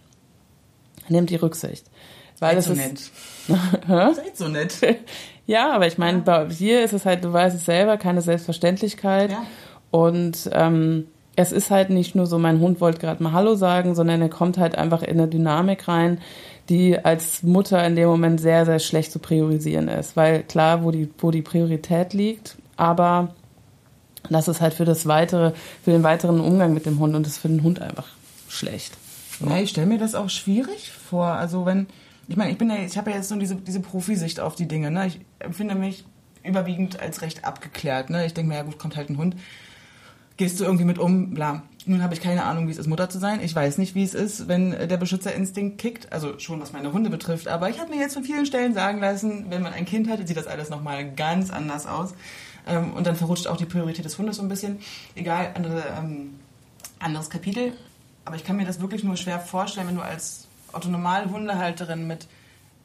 [1.09, 1.87] nehmt die Rücksicht.
[2.39, 3.11] Weil Seid so nett.
[4.17, 4.77] Seid so nett.
[5.47, 6.49] ja, aber ich meine, ja.
[6.49, 9.31] hier ist es halt, du weißt es selber, keine Selbstverständlichkeit.
[9.31, 9.47] Ja.
[9.91, 13.95] Und ähm, es ist halt nicht nur so, mein Hund wollte gerade mal Hallo sagen,
[13.95, 16.21] sondern er kommt halt einfach in eine Dynamik rein,
[16.69, 20.17] die als Mutter in dem Moment sehr, sehr schlecht zu priorisieren ist.
[20.17, 23.35] Weil klar, wo die, wo die Priorität liegt, aber
[24.29, 25.53] das ist halt für das weitere,
[25.85, 28.09] für den weiteren Umgang mit dem Hund und das für den Hund einfach
[28.49, 28.97] schlecht.
[29.41, 31.27] Ja, ich stelle mir das auch schwierig vor.
[31.27, 31.87] Also wenn,
[32.27, 34.67] ich meine, ich bin ja, ich habe ja jetzt so diese, diese Profisicht auf die
[34.67, 34.91] Dinge.
[34.91, 35.07] Ne?
[35.07, 36.05] Ich empfinde mich
[36.43, 38.11] überwiegend als recht abgeklärt.
[38.11, 38.27] Ne?
[38.27, 39.37] Ich denke mir, ja gut, kommt halt ein Hund
[40.37, 41.63] gehst du irgendwie mit um, bla.
[41.89, 43.41] Nun habe ich keine Ahnung, wie es ist, Mutter zu sein.
[43.41, 46.13] Ich weiß nicht, wie es ist, wenn der Beschützerinstinkt kickt.
[46.13, 47.47] Also schon, was meine Hunde betrifft.
[47.47, 50.27] Aber ich habe mir jetzt von vielen Stellen sagen lassen, wenn man ein Kind hat,
[50.27, 52.15] sieht das alles nochmal ganz anders aus.
[52.67, 54.81] Ähm, und dann verrutscht auch die Priorität des Hundes so ein bisschen.
[55.15, 56.41] Egal, andere, ähm,
[56.99, 57.73] anderes Kapitel.
[58.25, 62.27] Aber ich kann mir das wirklich nur schwer vorstellen, wenn du als autonomal Hundehalterin mit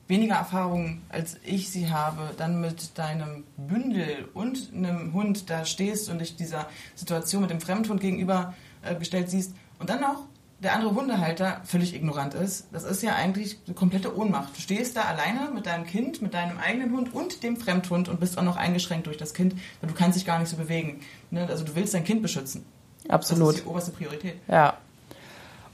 [0.07, 6.09] weniger Erfahrung als ich sie habe, dann mit deinem Bündel und einem Hund da stehst
[6.09, 10.23] und dich dieser Situation mit dem Fremdhund gegenüber äh, gestellt siehst und dann noch
[10.59, 14.55] der andere Hundehalter völlig ignorant ist, das ist ja eigentlich eine komplette Ohnmacht.
[14.55, 18.19] Du stehst da alleine mit deinem Kind, mit deinem eigenen Hund und dem Fremdhund und
[18.19, 21.01] bist auch noch eingeschränkt durch das Kind, weil du kannst dich gar nicht so bewegen.
[21.31, 21.47] Ne?
[21.49, 22.63] Also du willst dein Kind beschützen.
[23.09, 23.49] Absolut.
[23.49, 24.35] Das ist die oberste Priorität.
[24.47, 24.77] Ja,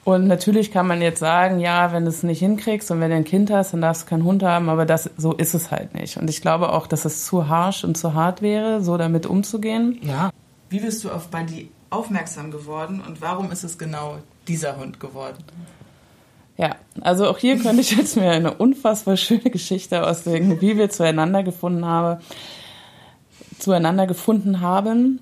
[0.08, 3.18] und natürlich kann man jetzt sagen, ja, wenn du es nicht hinkriegst und wenn du
[3.18, 5.94] ein Kind hast, dann darfst du keinen Hund haben, aber das, so ist es halt
[5.96, 6.16] nicht.
[6.16, 10.00] Und ich glaube auch, dass es zu harsh und zu hart wäre, so damit umzugehen.
[10.02, 10.30] Ja.
[10.70, 15.44] Wie bist du auf Buddy aufmerksam geworden und warum ist es genau dieser Hund geworden?
[16.58, 20.90] Ja, also auch hier könnte ich jetzt mir eine unfassbar schöne Geschichte ausdenken, wie wir
[20.90, 22.22] zueinander gefunden haben,
[23.60, 25.20] zueinander gefunden haben.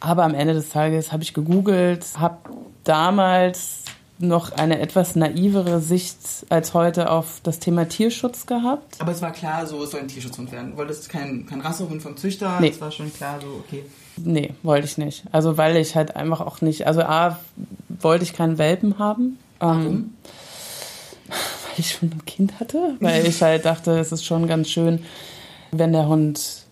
[0.00, 2.36] Aber am Ende des Tages habe ich gegoogelt, habe
[2.84, 3.83] damals
[4.18, 9.00] noch eine etwas naivere Sicht als heute auf das Thema Tierschutz gehabt.
[9.00, 10.72] Aber es war klar, so es soll ein Tierschutzhund werden.
[10.72, 12.70] Du wolltest kein, kein Rassehund vom Züchter, nee.
[12.70, 13.84] das war schon klar, so okay.
[14.16, 15.24] Nee, wollte ich nicht.
[15.32, 17.38] Also weil ich halt einfach auch nicht, also A,
[17.88, 19.38] wollte ich keinen Welpen haben.
[19.58, 19.86] Warum?
[19.86, 20.14] Ähm,
[21.28, 25.04] weil ich schon ein Kind hatte, weil ich halt dachte, es ist schon ganz schön,
[25.72, 26.63] wenn der Hund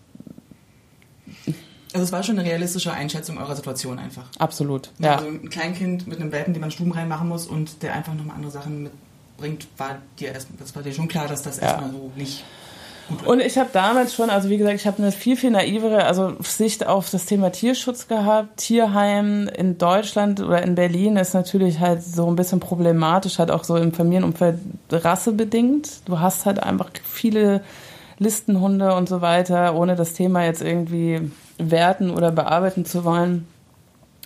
[1.93, 4.25] also es war schon eine realistische Einschätzung eurer Situation einfach.
[4.39, 5.17] Absolut, ja.
[5.17, 8.35] Also ein Kleinkind mit einem Welpen, den man Stuben reinmachen muss und der einfach nochmal
[8.35, 11.63] andere Sachen mitbringt, war dir erst, das war dir schon klar, dass das ja.
[11.63, 12.43] erstmal so nicht
[13.09, 13.27] Gut.
[13.27, 16.35] Und ich habe damals schon, also wie gesagt, ich habe eine viel, viel naivere also
[16.39, 18.57] Sicht auf das Thema Tierschutz gehabt.
[18.57, 23.65] Tierheim in Deutschland oder in Berlin ist natürlich halt so ein bisschen problematisch, halt auch
[23.65, 24.57] so im Familienumfeld
[24.89, 26.07] rassebedingt.
[26.07, 27.61] Du hast halt einfach viele
[28.19, 31.29] Listenhunde und so weiter, ohne das Thema jetzt irgendwie
[31.71, 33.47] werten oder bearbeiten zu wollen,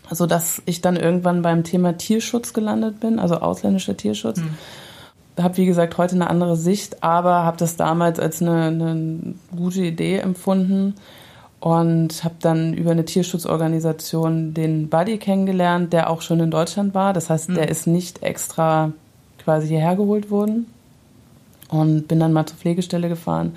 [0.09, 4.37] so dass ich dann irgendwann beim Thema Tierschutz gelandet bin, also ausländischer Tierschutz.
[4.37, 4.57] Mhm.
[5.41, 9.81] Habe wie gesagt heute eine andere Sicht, aber habe das damals als eine, eine gute
[9.81, 10.95] Idee empfunden
[11.59, 17.13] und habe dann über eine Tierschutzorganisation den Buddy kennengelernt, der auch schon in Deutschland war.
[17.13, 17.55] Das heißt, mhm.
[17.55, 18.91] der ist nicht extra
[19.43, 20.67] quasi hierher geholt worden
[21.69, 23.55] und bin dann mal zur Pflegestelle gefahren.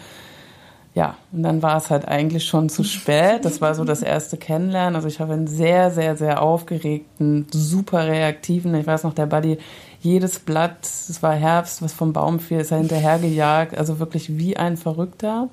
[0.93, 3.45] Ja, und dann war es halt eigentlich schon zu spät.
[3.45, 4.97] Das war so das erste Kennenlernen.
[4.97, 9.59] Also ich habe einen sehr, sehr, sehr aufgeregten, super reaktiven, ich weiß noch, der Buddy,
[10.01, 13.79] jedes Blatt, es war Herbst, was vom Baum fiel, ist er hinterhergejagt.
[13.79, 15.49] Also wirklich wie ein Verrückter.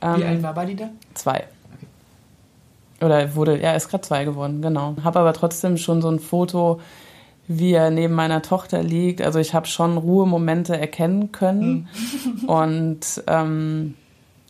[0.00, 0.88] Wie ähm, alt war Buddy da?
[1.14, 1.44] Zwei.
[3.00, 4.96] Oder wurde, ja, ist gerade zwei geworden, genau.
[5.04, 6.80] Habe aber trotzdem schon so ein Foto,
[7.46, 9.22] wie er neben meiner Tochter liegt.
[9.22, 11.88] Also ich habe schon Ruhemomente erkennen können.
[12.42, 12.48] Mhm.
[12.48, 13.94] Und ähm,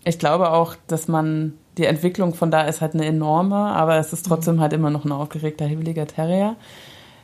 [0.06, 4.12] ich glaube auch, dass man, die Entwicklung von da ist halt eine enorme, aber es
[4.12, 4.60] ist trotzdem mhm.
[4.60, 6.54] halt immer noch ein aufgeregter, hibbeliger Terrier.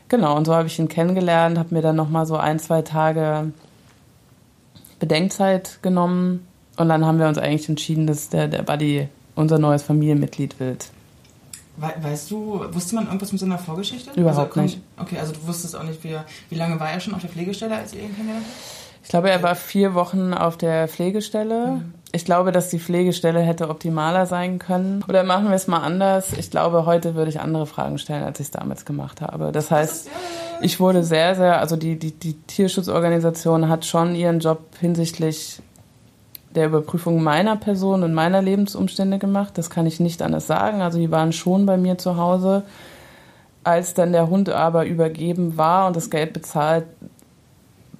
[0.09, 3.53] Genau, und so habe ich ihn kennengelernt, habe mir dann nochmal so ein, zwei Tage
[4.99, 9.85] Bedenkzeit genommen und dann haben wir uns eigentlich entschieden, dass der, der Buddy unser neues
[9.85, 10.91] Familienmitglied wird.
[11.77, 14.11] Weißt du, wusste man irgendwas mit seiner Vorgeschichte?
[14.21, 14.81] Überhaupt also, nicht.
[14.99, 16.17] Okay, also du wusstest auch nicht, wie,
[16.51, 18.83] wie lange war er schon auf der Pflegestelle, als ihr ihn kennengelernt habt?
[19.05, 21.67] Ich glaube, er war vier Wochen auf der Pflegestelle.
[21.77, 21.95] Mhm.
[22.15, 25.03] Ich glaube, dass die Pflegestelle hätte optimaler sein können.
[25.09, 26.35] Oder machen wir es mal anders.
[26.39, 29.51] Ich glaube, heute würde ich andere Fragen stellen, als ich es damals gemacht habe.
[29.51, 30.11] Das heißt,
[30.61, 35.63] ich wurde sehr, sehr, also die, die, die Tierschutzorganisation hat schon ihren Job hinsichtlich
[36.55, 39.57] der Überprüfung meiner Person und meiner Lebensumstände gemacht.
[39.57, 40.83] Das kann ich nicht anders sagen.
[40.83, 42.65] Also die waren schon bei mir zu Hause.
[43.65, 46.85] Als dann der Hund aber übergeben war und das Geld bezahlt,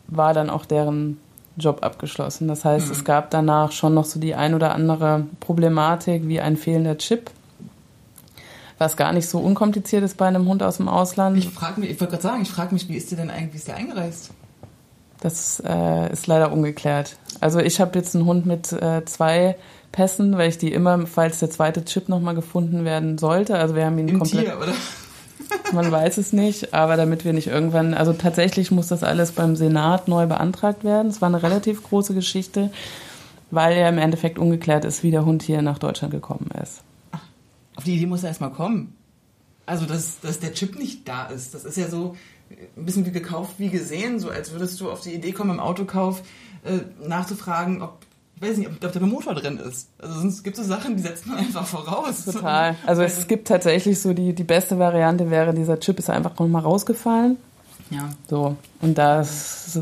[0.07, 1.19] war dann auch deren
[1.57, 2.49] Job abgeschlossen.
[2.49, 2.93] Das heißt, mhm.
[2.93, 7.31] es gab danach schon noch so die ein oder andere Problematik wie ein fehlender Chip,
[8.79, 11.39] was gar nicht so unkompliziert ist bei einem Hund aus dem Ausland.
[11.39, 13.53] Ich frage mich, ich wollte gerade sagen, ich frage mich, wie ist der denn eigentlich,
[13.53, 14.31] wie ist der eingereist?
[15.21, 17.17] Das äh, ist leider ungeklärt.
[17.39, 19.57] Also ich habe jetzt einen Hund mit äh, zwei
[19.93, 23.57] Pässen, weil ich die immer, falls der zweite Chip nochmal gefunden werden sollte.
[23.57, 24.47] Also wir haben ihn Im komplett.
[24.47, 24.73] Tier, oder?
[25.73, 29.57] Man weiß es nicht, aber damit wir nicht irgendwann, also tatsächlich muss das alles beim
[29.57, 31.09] Senat neu beantragt werden.
[31.09, 32.71] Es war eine relativ große Geschichte,
[33.51, 36.83] weil ja im Endeffekt ungeklärt ist, wie der Hund hier nach Deutschland gekommen ist.
[37.77, 38.95] Auf die Idee muss er erstmal kommen.
[39.65, 41.55] Also, dass, dass der Chip nicht da ist.
[41.55, 42.17] Das ist ja so,
[42.77, 45.61] ein bisschen wie gekauft, wie gesehen, so als würdest du auf die Idee kommen, im
[45.61, 46.23] Autokauf
[46.65, 47.99] äh, nachzufragen, ob
[48.43, 49.89] weiß nicht, ob, der Motor drin ist.
[49.99, 52.25] Also sonst gibt es so Sachen, die setzt man einfach voraus.
[52.25, 52.77] Total.
[52.87, 56.63] Also es gibt tatsächlich so die, die beste Variante wäre, dieser Chip ist einfach nochmal
[56.63, 57.37] rausgefallen.
[57.91, 58.11] Ja.
[58.29, 58.57] So.
[58.81, 59.79] Und das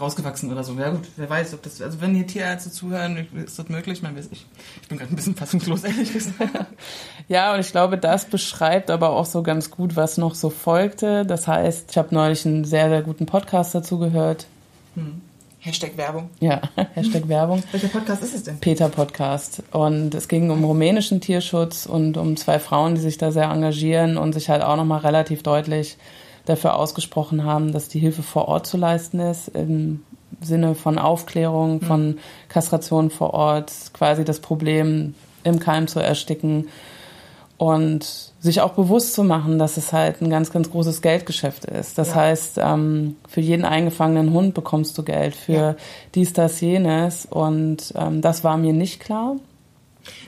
[0.00, 0.74] rausgewachsen oder so.
[0.74, 4.02] Ja gut, wer weiß, ob das, also wenn hier Tierärzte zuhören, ist das möglich?
[4.02, 4.46] Ich, ich,
[4.82, 6.66] ich bin gerade ein bisschen fassungslos, ehrlich gesagt.
[7.28, 11.26] ja, und ich glaube, das beschreibt aber auch so ganz gut, was noch so folgte.
[11.26, 14.46] Das heißt, ich habe neulich einen sehr, sehr guten Podcast dazu gehört.
[14.94, 15.20] Hm.
[15.64, 16.28] Hashtag Werbung.
[16.40, 16.60] Ja,
[16.94, 17.62] Hashtag Werbung.
[17.72, 18.58] Welcher Podcast ist es denn?
[18.58, 19.62] Peter Podcast.
[19.72, 24.18] Und es ging um rumänischen Tierschutz und um zwei Frauen, die sich da sehr engagieren
[24.18, 25.96] und sich halt auch nochmal relativ deutlich
[26.44, 30.02] dafür ausgesprochen haben, dass die Hilfe vor Ort zu leisten ist, im
[30.42, 31.86] Sinne von Aufklärung, mhm.
[31.86, 32.18] von
[32.50, 36.68] Kastration vor Ort, quasi das Problem im Keim zu ersticken
[37.56, 41.98] und sich auch bewusst zu machen, dass es halt ein ganz, ganz großes Geldgeschäft ist.
[41.98, 42.16] Das ja.
[42.16, 45.76] heißt, ähm, für jeden eingefangenen Hund bekommst du Geld, für ja.
[46.14, 49.36] dies, das, jenes und ähm, das war mir nicht klar.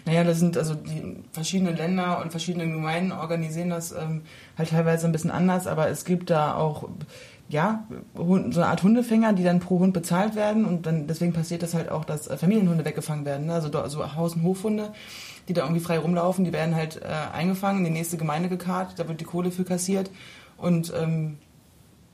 [0.07, 4.23] Naja, das sind also die verschiedenen Länder und verschiedene Gemeinden organisieren das ähm,
[4.57, 6.89] halt teilweise ein bisschen anders, aber es gibt da auch
[7.49, 11.63] ja, so eine Art Hundefänger, die dann pro Hund bezahlt werden und dann deswegen passiert
[11.63, 13.47] das halt auch, dass äh, Familienhunde weggefangen werden.
[13.47, 13.55] Ne?
[13.55, 14.93] Also so Haus- und Hofhunde,
[15.49, 18.95] die da irgendwie frei rumlaufen, die werden halt äh, eingefangen, in die nächste Gemeinde gekarrt,
[18.97, 20.11] da wird die Kohle für kassiert
[20.57, 21.39] und ähm,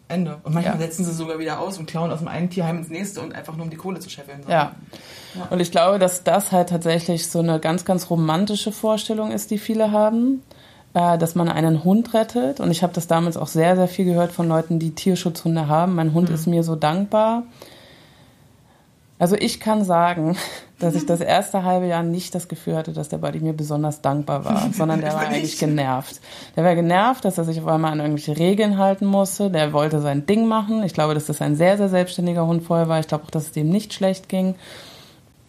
[0.08, 0.38] Ende.
[0.42, 0.80] Und manchmal ja.
[0.80, 3.56] setzen sie sogar wieder aus und klauen aus dem einen Tierheim ins nächste und einfach
[3.56, 4.40] nur um die Kohle zu scheffeln.
[4.46, 4.74] Ja.
[5.34, 5.46] ja.
[5.50, 9.58] Und ich glaube, dass das halt tatsächlich so eine ganz, ganz romantische Vorstellung ist, die
[9.58, 10.42] viele haben,
[10.94, 12.60] äh, dass man einen Hund rettet.
[12.60, 15.94] Und ich habe das damals auch sehr, sehr viel gehört von Leuten, die Tierschutzhunde haben.
[15.94, 16.34] Mein Hund mhm.
[16.34, 17.44] ist mir so dankbar.
[19.18, 20.36] Also ich kann sagen,
[20.82, 24.00] dass ich das erste halbe Jahr nicht das Gefühl hatte, dass der Buddy mir besonders
[24.00, 26.20] dankbar war, sondern der war eigentlich genervt.
[26.56, 29.50] Der war genervt, dass er sich auf einmal an irgendwelche Regeln halten musste.
[29.50, 30.82] Der wollte sein Ding machen.
[30.82, 32.98] Ich glaube, dass das ein sehr, sehr selbstständiger Hund vorher war.
[32.98, 34.56] Ich glaube auch, dass es dem nicht schlecht ging.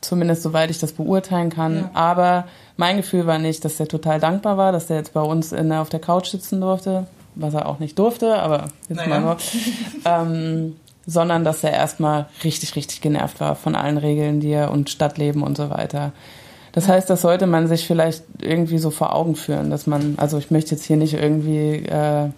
[0.01, 1.77] Zumindest soweit ich das beurteilen kann.
[1.77, 1.89] Ja.
[1.93, 2.45] Aber
[2.77, 5.71] mein Gefühl war nicht, dass der total dankbar war, dass der jetzt bei uns in,
[5.71, 9.19] auf der Couch sitzen durfte, was er auch nicht durfte, aber jetzt naja.
[9.19, 9.57] mal so.
[10.05, 14.89] ähm, sondern dass er erstmal richtig, richtig genervt war von allen Regeln, die er und
[14.89, 16.13] Stadtleben und so weiter.
[16.71, 20.37] Das heißt, das sollte man sich vielleicht irgendwie so vor Augen führen, dass man, also
[20.37, 22.29] ich möchte jetzt hier nicht irgendwie äh,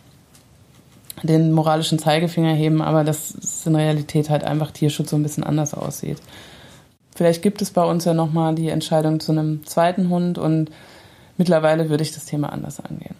[1.23, 5.43] den moralischen Zeigefinger heben, aber dass es in Realität halt einfach Tierschutz so ein bisschen
[5.43, 6.17] anders aussieht.
[7.15, 10.69] Vielleicht gibt es bei uns ja nochmal die Entscheidung zu einem zweiten Hund und
[11.38, 13.15] mittlerweile würde ich das Thema anders angehen.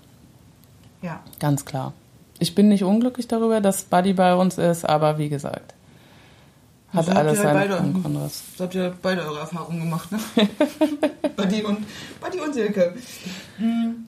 [1.02, 1.22] Ja.
[1.40, 1.94] Ganz klar.
[2.40, 5.74] Ich bin nicht unglücklich darüber, dass Buddy bei uns ist, aber wie gesagt,
[6.92, 8.44] hat Also habt alles ihr seine beide- Kontras.
[8.58, 10.20] So habt ihr beide eure Erfahrungen gemacht, ne?
[11.36, 11.80] Buddy und,
[12.22, 12.94] Buddy und Silke.
[13.58, 14.06] Hm.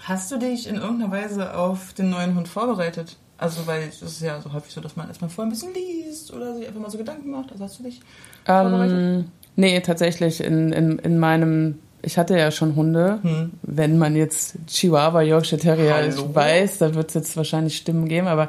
[0.00, 3.16] Hast du dich in irgendeiner Weise auf den neuen Hund vorbereitet?
[3.38, 6.32] Also, weil es ist ja so häufig so, dass man erstmal vorher ein bisschen liest
[6.32, 7.52] oder sich einfach mal so Gedanken macht.
[7.52, 8.00] Also hast du dich
[8.44, 8.96] vorbereitet?
[8.98, 13.18] Ähm, nee, tatsächlich in, in, in meinem, ich hatte ja schon Hunde.
[13.22, 13.50] Hm.
[13.62, 16.34] Wenn man jetzt Chihuahua, Yorkshire Terrier Hallo?
[16.34, 18.48] weiß, da wird es jetzt wahrscheinlich Stimmen geben, aber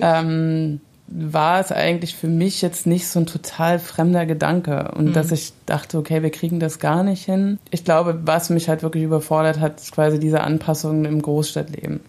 [0.00, 5.12] ähm, war es eigentlich für mich jetzt nicht so ein total fremder Gedanke und Mhm.
[5.14, 7.58] dass ich dachte, okay, wir kriegen das gar nicht hin.
[7.70, 12.00] Ich glaube, was mich halt wirklich überfordert hat, ist quasi diese Anpassung im Großstadtleben.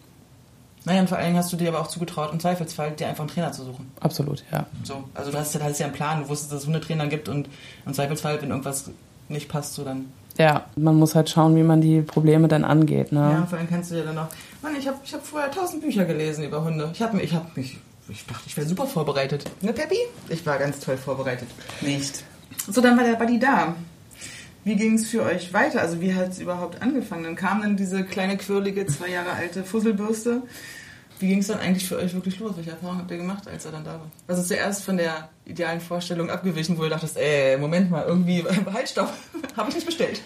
[0.85, 3.23] naja, und vor allen Dingen hast du dir aber auch zugetraut, im Zweifelsfall dir einfach
[3.23, 3.91] einen Trainer zu suchen.
[4.01, 4.65] Absolut, ja.
[4.83, 7.29] So, also du hast ja, hast ja einen Plan, du wusstest, dass es Hundetrainer gibt
[7.29, 7.47] und
[7.85, 8.89] im Zweifelsfall, wenn irgendwas
[9.29, 10.05] nicht passt, so dann.
[10.39, 13.11] Ja, man muss halt schauen, wie man die Probleme dann angeht.
[13.11, 13.19] Ne?
[13.19, 14.29] Ja, vor allem kannst du ja dann noch.
[14.61, 16.89] Mann, ich habe ich hab vorher tausend Bücher gelesen über Hunde.
[16.93, 19.43] Ich habe mich, ich habe mich, ich dachte, ich wäre super vorbereitet.
[19.59, 19.97] Ne, Peppi?
[20.29, 21.49] Ich war ganz toll vorbereitet.
[21.81, 22.23] Nicht.
[22.69, 23.75] So, dann war der Buddy da.
[24.63, 25.81] Wie ging es für euch weiter?
[25.81, 27.25] Also wie hat es überhaupt angefangen?
[27.25, 30.43] Dann kam dann diese kleine quirlige, zwei Jahre alte Fusselbürste.
[31.19, 32.55] Wie ging es dann eigentlich für euch wirklich los?
[32.55, 34.37] Welche Erfahrungen habt ihr gemacht, als er dann da war?
[34.37, 38.89] Ist zuerst von der idealen Vorstellung abgewichen, wo ihr dachtest, ey, Moment mal, irgendwie, halt,
[38.89, 39.11] stopp,
[39.57, 40.21] habe ich nicht bestellt.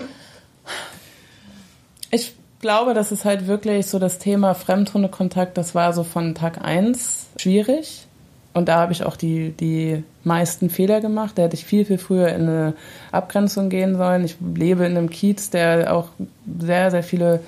[2.12, 6.64] Ich glaube, das ist halt wirklich so das Thema Fremdhundekontakt, das war so von Tag
[6.64, 8.08] eins schwierig.
[8.54, 11.38] Und da habe ich auch die, die meisten Fehler gemacht.
[11.38, 12.76] Da hätte ich viel, viel früher in eine
[13.12, 14.24] Abgrenzung gehen sollen.
[14.24, 16.10] Ich lebe in einem Kiez, der auch
[16.60, 17.40] sehr, sehr viele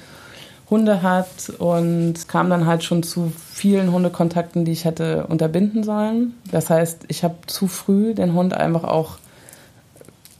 [0.69, 6.33] Hunde hat und kam dann halt schon zu vielen Hundekontakten, die ich hätte unterbinden sollen.
[6.51, 9.17] Das heißt, ich habe zu früh den Hund einfach auch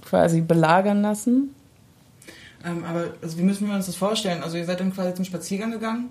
[0.04, 1.54] quasi belagern lassen.
[2.66, 4.42] Ähm, aber also wie müssen wir uns das vorstellen?
[4.42, 6.10] Also ihr seid dann quasi zum Spaziergang gegangen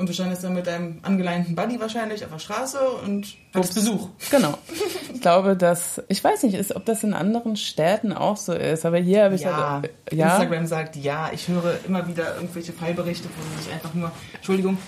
[0.00, 4.08] und du standest dann mit deinem angeleinten Buddy wahrscheinlich auf der Straße und hattest Besuch.
[4.30, 4.54] Genau.
[5.12, 8.86] Ich glaube, dass, ich weiß nicht, ist, ob das in anderen Städten auch so ist,
[8.86, 11.28] aber hier habe ich Ja, halt, äh, ja, Instagram sagt ja.
[11.34, 14.78] Ich höre immer wieder irgendwelche Fallberichte, wo sie sich einfach nur, Entschuldigung,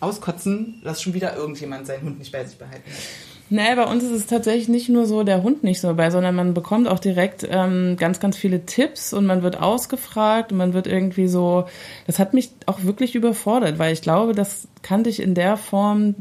[0.00, 2.98] auskotzen, dass schon wieder irgendjemand seinen Hund nicht bei sich behalten hat.
[3.48, 6.34] Nee, bei uns ist es tatsächlich nicht nur so der Hund nicht so dabei, sondern
[6.34, 10.72] man bekommt auch direkt ähm, ganz, ganz viele Tipps und man wird ausgefragt und man
[10.72, 11.66] wird irgendwie so,
[12.08, 16.16] das hat mich auch wirklich überfordert, weil ich glaube, das kannte ich in der Form,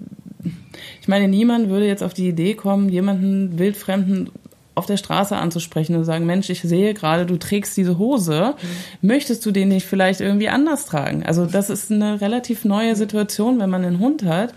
[1.01, 4.29] ich meine, niemand würde jetzt auf die Idee kommen, jemanden wildfremden
[4.75, 8.53] auf der Straße anzusprechen und sagen, Mensch, ich sehe gerade, du trägst diese Hose,
[9.01, 11.25] möchtest du den nicht vielleicht irgendwie anders tragen?
[11.25, 14.53] Also das ist eine relativ neue Situation, wenn man einen Hund hat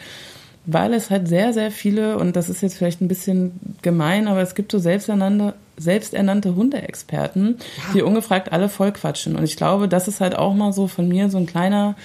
[0.71, 4.43] weil es halt sehr, sehr viele, und das ist jetzt vielleicht ein bisschen gemein, aber
[4.43, 7.57] es gibt so selbsternannte, selbsternannte Hundeexperten,
[7.95, 9.35] die ungefragt alle vollquatschen.
[9.35, 11.97] Und ich glaube, das ist halt auch mal so von mir so ein kleiner,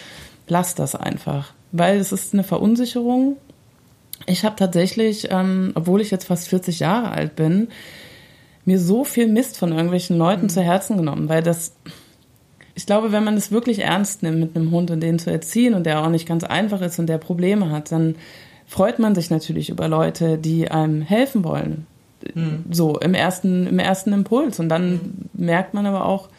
[0.47, 1.51] lass das einfach.
[1.73, 3.35] Weil es ist eine Verunsicherung.
[4.27, 7.67] Ich habe tatsächlich, ähm, obwohl ich jetzt fast 40 Jahre alt bin,
[8.63, 11.73] mir so viel Mist von irgendwelchen Leuten zu Herzen genommen, weil das,
[12.75, 15.73] ich glaube, wenn man es wirklich ernst nimmt mit einem Hund und den zu erziehen
[15.73, 18.15] und der auch nicht ganz einfach ist und der Probleme hat, dann
[18.73, 21.85] freut man sich natürlich über Leute, die einem helfen wollen.
[22.71, 24.59] So im ersten, im ersten Impuls.
[24.59, 26.29] Und dann merkt man aber auch,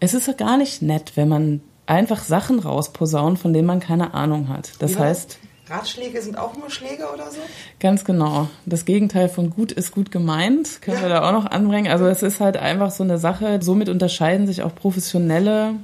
[0.00, 4.14] es ist ja gar nicht nett, wenn man einfach Sachen rausposaunt, von denen man keine
[4.14, 4.70] Ahnung hat.
[4.78, 5.38] Das war heißt,
[5.68, 7.40] Ratschläge sind auch nur Schläge oder so?
[7.80, 8.48] Ganz genau.
[8.64, 11.92] Das Gegenteil von gut ist gut gemeint, können wir da auch noch anbringen.
[11.92, 13.58] Also es ist halt einfach so eine Sache.
[13.60, 15.74] Somit unterscheiden sich auch professionelle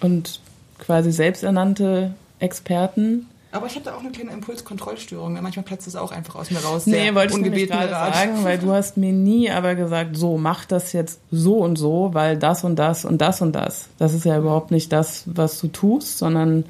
[0.00, 0.40] und
[0.78, 3.26] quasi selbsternannte Experten.
[3.52, 5.32] Aber ich habe da auch eine kleine Impulskontrollstörung.
[5.42, 6.86] Manchmal platzt es auch einfach aus mir raus.
[6.86, 8.14] Nee, wollte ich nämlich ungebetene gerade Rat.
[8.14, 12.10] sagen, weil du hast mir nie aber gesagt, so, mach das jetzt so und so,
[12.12, 13.88] weil das und das und das und das.
[13.98, 16.64] Das ist ja überhaupt nicht das, was du tust, sondern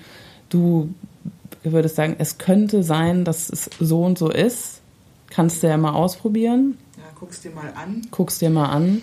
[0.48, 0.88] du
[1.62, 4.80] würdest sagen, es könnte sein, dass es so und so ist.
[5.28, 8.06] Kannst du ja mal ausprobieren, Ja, guck's dir mal an.
[8.10, 9.02] guckst dir mal an.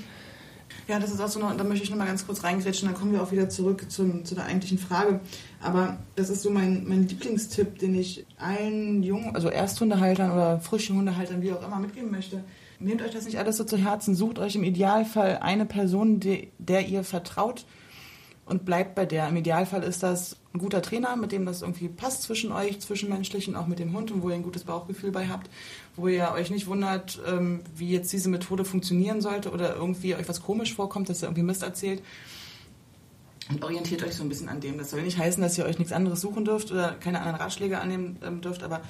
[0.88, 2.98] Ja, das ist auch so, noch, da möchte ich noch mal ganz kurz reingrätschen, dann
[2.98, 5.20] kommen wir auch wieder zurück zum, zu der eigentlichen Frage.
[5.62, 10.96] Aber das ist so mein, mein Lieblingstipp, den ich allen jungen, also Ersthundehaltern oder frischen
[10.96, 12.44] Hundehaltern, wie auch immer, mitgeben möchte.
[12.80, 16.52] Nehmt euch das nicht alles so zu Herzen, sucht euch im Idealfall eine Person, die,
[16.58, 17.66] der ihr vertraut
[18.48, 19.28] und bleibt bei der.
[19.28, 23.48] Im Idealfall ist das ein guter Trainer, mit dem das irgendwie passt zwischen euch, zwischenmenschlich
[23.48, 25.50] und auch mit dem Hund und wo ihr ein gutes Bauchgefühl bei habt,
[25.96, 30.28] wo ihr euch nicht wundert, ähm, wie jetzt diese Methode funktionieren sollte oder irgendwie euch
[30.28, 32.02] was komisch vorkommt, dass ihr irgendwie Mist erzählt.
[33.50, 34.78] Und orientiert euch so ein bisschen an dem.
[34.78, 37.80] Das soll nicht heißen, dass ihr euch nichts anderes suchen dürft oder keine anderen Ratschläge
[37.80, 38.82] annehmen ähm, dürft, aber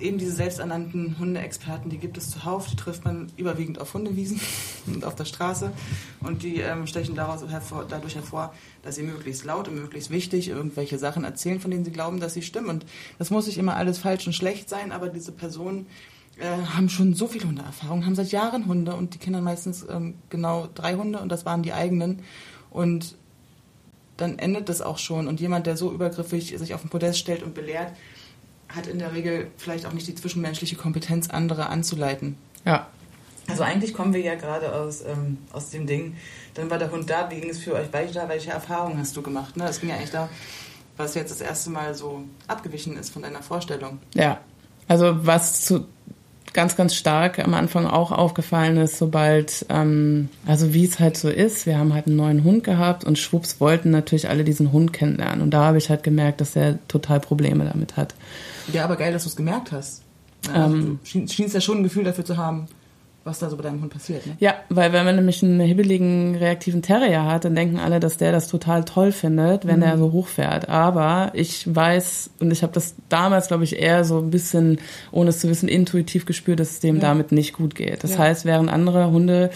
[0.00, 4.40] eben diese selbsternannten Hundeexperten, die gibt es zuhauf, die trifft man überwiegend auf Hundewiesen
[4.86, 5.72] und auf der Straße
[6.20, 10.48] und die ähm, stechen daraus hervor, dadurch hervor, dass sie möglichst laut und möglichst wichtig
[10.48, 12.68] irgendwelche Sachen erzählen, von denen sie glauben, dass sie stimmen.
[12.68, 12.86] Und
[13.18, 15.86] das muss nicht immer alles falsch und schlecht sein, aber diese Personen
[16.38, 20.14] äh, haben schon so viel Hundeerfahrung, haben seit Jahren Hunde und die Kinder meistens ähm,
[20.30, 22.22] genau drei Hunde und das waren die eigenen.
[22.70, 23.16] Und
[24.16, 25.28] dann endet das auch schon.
[25.28, 27.92] Und jemand, der so übergriffig sich auf den Podest stellt und belehrt,
[28.68, 32.36] hat in der Regel vielleicht auch nicht die zwischenmenschliche Kompetenz, andere anzuleiten.
[32.64, 32.86] Ja.
[33.48, 36.16] Also eigentlich kommen wir ja gerade aus, ähm, aus dem Ding,
[36.54, 39.22] dann war der Hund da, wie ging es für euch weiter, welche Erfahrungen hast du
[39.22, 39.56] gemacht?
[39.56, 39.68] Ne?
[39.68, 40.28] Es ging ja eigentlich da,
[40.96, 43.98] was jetzt das erste Mal so abgewichen ist von deiner Vorstellung.
[44.14, 44.40] Ja,
[44.88, 45.86] also was zu
[46.56, 51.28] ganz, ganz stark am Anfang auch aufgefallen ist, sobald, ähm, also wie es halt so
[51.28, 54.92] ist, wir haben halt einen neuen Hund gehabt und schwupps wollten natürlich alle diesen Hund
[54.92, 55.42] kennenlernen.
[55.42, 58.14] Und da habe ich halt gemerkt, dass er total Probleme damit hat.
[58.72, 60.02] Ja, aber geil, dass du es gemerkt hast.
[60.52, 62.66] Also ähm, du schienst ja schon ein Gefühl dafür zu haben,
[63.26, 64.24] was da so bei deinem Hund passiert.
[64.24, 64.36] Ne?
[64.38, 68.30] Ja, weil wenn man nämlich einen hibbeligen, reaktiven Terrier hat, dann denken alle, dass der
[68.30, 69.84] das total toll findet, wenn mhm.
[69.84, 70.68] der so hochfährt.
[70.68, 74.78] Aber ich weiß, und ich habe das damals, glaube ich, eher so ein bisschen,
[75.10, 77.00] ohne es zu wissen, intuitiv gespürt, dass es dem ja.
[77.02, 78.04] damit nicht gut geht.
[78.04, 78.18] Das ja.
[78.18, 79.50] heißt, während andere Hunde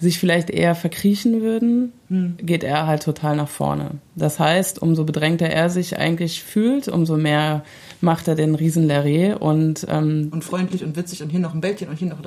[0.00, 2.36] sich vielleicht eher verkriechen würden, hm.
[2.40, 3.92] geht er halt total nach vorne.
[4.14, 7.64] Das heißt, umso bedrängter er sich eigentlich fühlt, umso mehr
[8.00, 8.88] macht er den riesen
[9.40, 12.18] und ähm, und freundlich und witzig und hier noch ein Bällchen und hier noch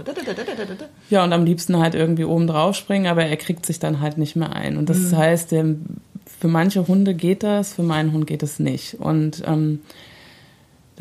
[1.09, 4.17] ja und am liebsten halt irgendwie oben drauf springen, aber er kriegt sich dann halt
[4.17, 5.17] nicht mehr ein und das hm.
[5.17, 5.49] heißt,
[6.39, 9.79] für manche Hunde geht das, für meinen Hund geht es nicht und ähm,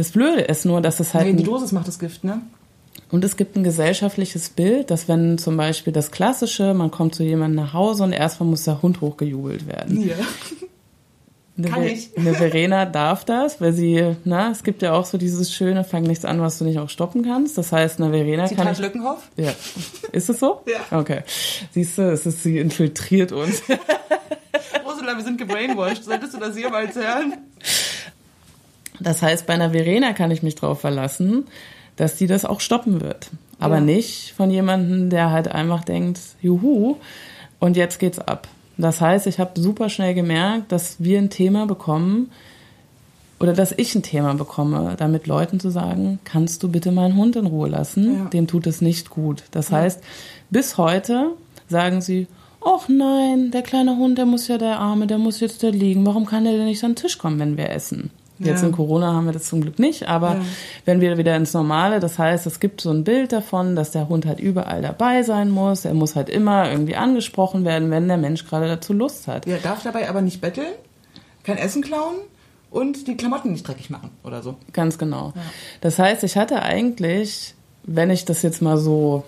[0.00, 1.26] das Blöde ist nur, dass es halt.
[1.26, 2.40] Nee, die Dosis macht das Gift, ne?
[3.10, 7.22] Und es gibt ein gesellschaftliches Bild, dass wenn zum Beispiel das Klassische, man kommt zu
[7.22, 10.08] jemandem nach Hause und erstmal muss der Hund hochgejubelt werden.
[10.08, 10.14] Ja.
[11.60, 12.10] Eine, Kann ich.
[12.16, 16.02] Eine Verena darf das, weil sie, na, es gibt ja auch so dieses schöne, fang
[16.02, 17.58] nichts an, was du nicht auch stoppen kannst.
[17.58, 18.78] Das heißt, eine Verena Zitat kann ich...
[18.78, 19.28] Lückenhoff?
[19.36, 19.52] Ja.
[20.12, 20.62] Ist es so?
[20.70, 20.98] Ja.
[20.98, 21.22] Okay.
[21.72, 23.62] Siehst du, es ist, sie infiltriert uns.
[24.86, 26.04] Ursula, wir sind gebrainwashed.
[26.04, 27.38] Solltest du das jemals hören?
[29.00, 31.48] Das heißt, bei einer Verena kann ich mich drauf verlassen,
[31.96, 33.30] dass die das auch stoppen wird.
[33.58, 33.80] Aber ja.
[33.80, 36.96] nicht von jemandem, der halt einfach denkt, juhu,
[37.58, 38.46] und jetzt geht's ab.
[38.80, 42.30] Das heißt, ich habe super schnell gemerkt, dass wir ein Thema bekommen
[43.38, 47.36] oder dass ich ein Thema bekomme, damit Leuten zu sagen, kannst du bitte meinen Hund
[47.36, 48.14] in Ruhe lassen?
[48.14, 48.24] Ja.
[48.26, 49.44] Dem tut es nicht gut.
[49.50, 49.78] Das ja.
[49.78, 50.00] heißt,
[50.50, 51.32] bis heute
[51.68, 52.26] sagen sie,
[52.64, 56.04] ach nein, der kleine Hund, der muss ja der Arme, der muss jetzt da liegen.
[56.04, 58.10] Warum kann der denn nicht an den Tisch kommen, wenn wir essen?
[58.42, 58.68] Jetzt ja.
[58.68, 60.40] in Corona haben wir das zum Glück nicht, aber ja.
[60.86, 64.08] wenn wir wieder ins Normale, das heißt, es gibt so ein Bild davon, dass der
[64.08, 65.84] Hund halt überall dabei sein muss.
[65.84, 69.46] Er muss halt immer irgendwie angesprochen werden, wenn der Mensch gerade dazu Lust hat.
[69.46, 70.72] Er darf dabei aber nicht betteln,
[71.42, 72.16] kein Essen klauen
[72.70, 74.56] und die Klamotten nicht dreckig machen oder so.
[74.72, 75.34] Ganz genau.
[75.36, 75.42] Ja.
[75.82, 79.24] Das heißt, ich hatte eigentlich, wenn ich das jetzt mal so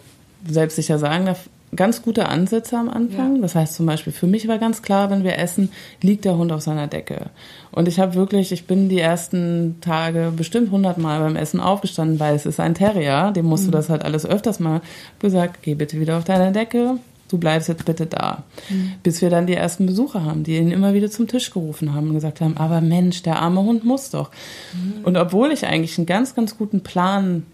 [0.49, 3.37] selbstsicher sagen darf, ganz gute Ansätze am Anfang.
[3.37, 3.43] Ja.
[3.43, 5.71] Das heißt zum Beispiel, für mich war ganz klar, wenn wir essen,
[6.03, 7.31] liegt der Hund auf seiner Decke.
[7.71, 12.35] Und ich habe wirklich, ich bin die ersten Tage bestimmt hundertmal beim Essen aufgestanden, weil
[12.35, 13.73] es ist ein Terrier, dem musst mhm.
[13.73, 14.83] du das halt alles öfters mal
[15.19, 18.45] gesagt, geh bitte wieder auf deine Decke, du bleibst jetzt bitte da.
[18.69, 18.93] Mhm.
[19.03, 22.09] Bis wir dann die ersten Besucher haben, die ihn immer wieder zum Tisch gerufen haben
[22.09, 24.31] und gesagt haben, aber Mensch, der arme Hund muss doch.
[24.75, 25.05] Mhm.
[25.05, 27.47] Und obwohl ich eigentlich einen ganz, ganz guten Plan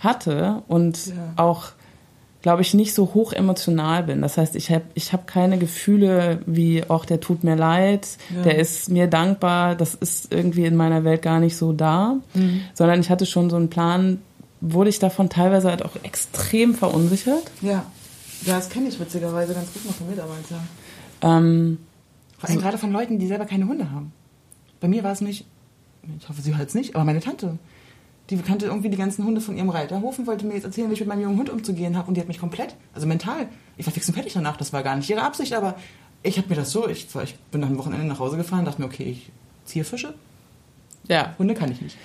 [0.00, 1.14] hatte und ja.
[1.36, 1.72] auch
[2.42, 4.20] glaube ich, nicht so hoch emotional bin.
[4.20, 8.42] Das heißt, ich habe ich hab keine Gefühle wie, ach, der tut mir leid, ja.
[8.42, 12.62] der ist mir dankbar, das ist irgendwie in meiner Welt gar nicht so da, mhm.
[12.74, 14.20] sondern ich hatte schon so einen Plan,
[14.60, 17.44] wurde ich davon teilweise halt auch extrem verunsichert.
[17.60, 17.84] Ja,
[18.44, 20.68] ja das kenne ich witzigerweise ganz gut noch von Mitarbeitern.
[21.22, 21.78] Ähm,
[22.38, 24.12] Vor allem so, gerade von Leuten, die selber keine Hunde haben.
[24.80, 25.46] Bei mir war es nicht,
[26.18, 27.58] ich hoffe, sie hört es nicht, aber meine Tante
[28.36, 30.94] die kannte irgendwie die ganzen Hunde von ihrem Reiterhof und wollte mir jetzt erzählen, wie
[30.94, 32.08] ich mit meinem jungen Hund umzugehen habe.
[32.08, 34.56] Und die hat mich komplett, also mental, ich war fix und fertig danach.
[34.56, 35.76] Das war gar nicht ihre Absicht, aber
[36.22, 38.80] ich habe mir das so, ich, ich bin nach dem Wochenende nach Hause gefahren, dachte
[38.80, 39.30] mir, okay, ich
[39.64, 40.14] ziehe Fische.
[41.08, 41.34] Ja.
[41.38, 41.96] Hunde kann ich nicht.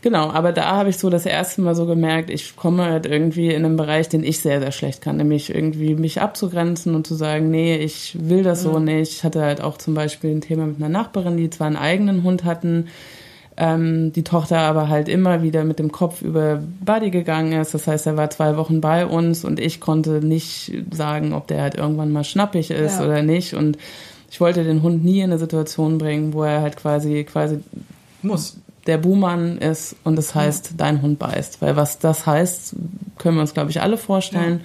[0.00, 3.52] Genau, aber da habe ich so das erste Mal so gemerkt, ich komme halt irgendwie
[3.52, 7.16] in einen Bereich, den ich sehr, sehr schlecht kann, nämlich irgendwie mich abzugrenzen und zu
[7.16, 8.70] sagen, nee, ich will das ja.
[8.70, 9.12] so nicht.
[9.12, 12.22] Ich hatte halt auch zum Beispiel ein Thema mit einer Nachbarin, die zwar einen eigenen
[12.22, 12.86] Hund hatten,
[13.58, 17.74] ähm, die Tochter aber halt immer wieder mit dem Kopf über Buddy gegangen ist.
[17.74, 21.62] Das heißt, er war zwei Wochen bei uns und ich konnte nicht sagen, ob der
[21.62, 23.04] halt irgendwann mal schnappig ist ja.
[23.04, 23.54] oder nicht.
[23.54, 23.76] Und
[24.30, 27.58] ich wollte den Hund nie in eine Situation bringen, wo er halt quasi, quasi
[28.22, 28.58] Muss.
[28.86, 31.60] der Buhmann ist und das heißt, dein Hund beißt.
[31.60, 32.76] Weil was das heißt,
[33.18, 34.60] können wir uns, glaube ich, alle vorstellen.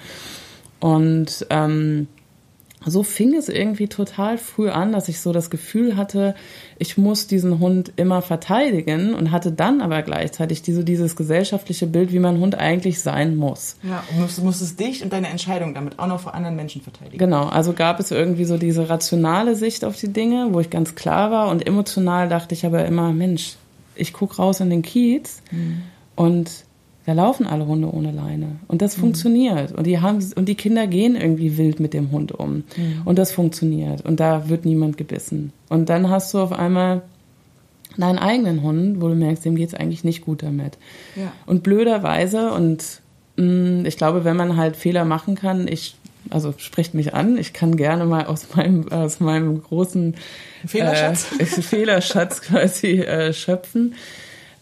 [0.80, 2.08] Und ähm,
[2.86, 6.36] so fing es irgendwie total früh an, dass ich so das Gefühl hatte,
[6.78, 12.12] ich muss diesen Hund immer verteidigen und hatte dann aber gleichzeitig diese, dieses gesellschaftliche Bild,
[12.12, 13.78] wie mein Hund eigentlich sein muss.
[13.84, 17.18] Ja, und du musstest dich und deine Entscheidung damit auch noch vor anderen Menschen verteidigen.
[17.18, 20.96] Genau, also gab es irgendwie so diese rationale Sicht auf die Dinge, wo ich ganz
[20.96, 23.56] klar war und emotional dachte ich aber immer, Mensch,
[23.96, 25.42] ich guck raus in den Kiez
[26.16, 26.66] und
[27.06, 30.88] da laufen alle Hunde ohne Leine und das funktioniert und die haben und die Kinder
[30.88, 32.64] gehen irgendwie wild mit dem Hund um
[33.06, 37.02] und das funktioniert und da wird niemand gebissen und dann hast du auf einmal
[37.98, 40.78] deinen eigenen Hund, wo du merkst, dem geht's eigentlich nicht gut damit.
[41.16, 41.32] Ja.
[41.46, 43.02] Und blöderweise und
[43.38, 45.96] mh, ich glaube, wenn man halt Fehler machen kann, ich
[46.30, 50.16] also spricht mich an, ich kann gerne mal aus meinem aus meinem großen
[50.66, 51.28] Fehlerschatz.
[51.38, 53.96] äh, Fehlerschatz quasi äh, schöpfen.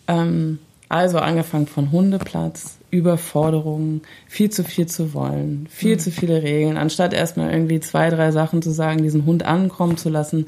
[0.08, 0.60] Ähm,
[0.92, 6.78] also angefangen von Hundeplatz, Überforderungen, viel zu viel zu wollen, viel zu viele Regeln.
[6.78, 10.48] Anstatt erstmal irgendwie zwei, drei Sachen zu sagen, diesen Hund ankommen zu lassen,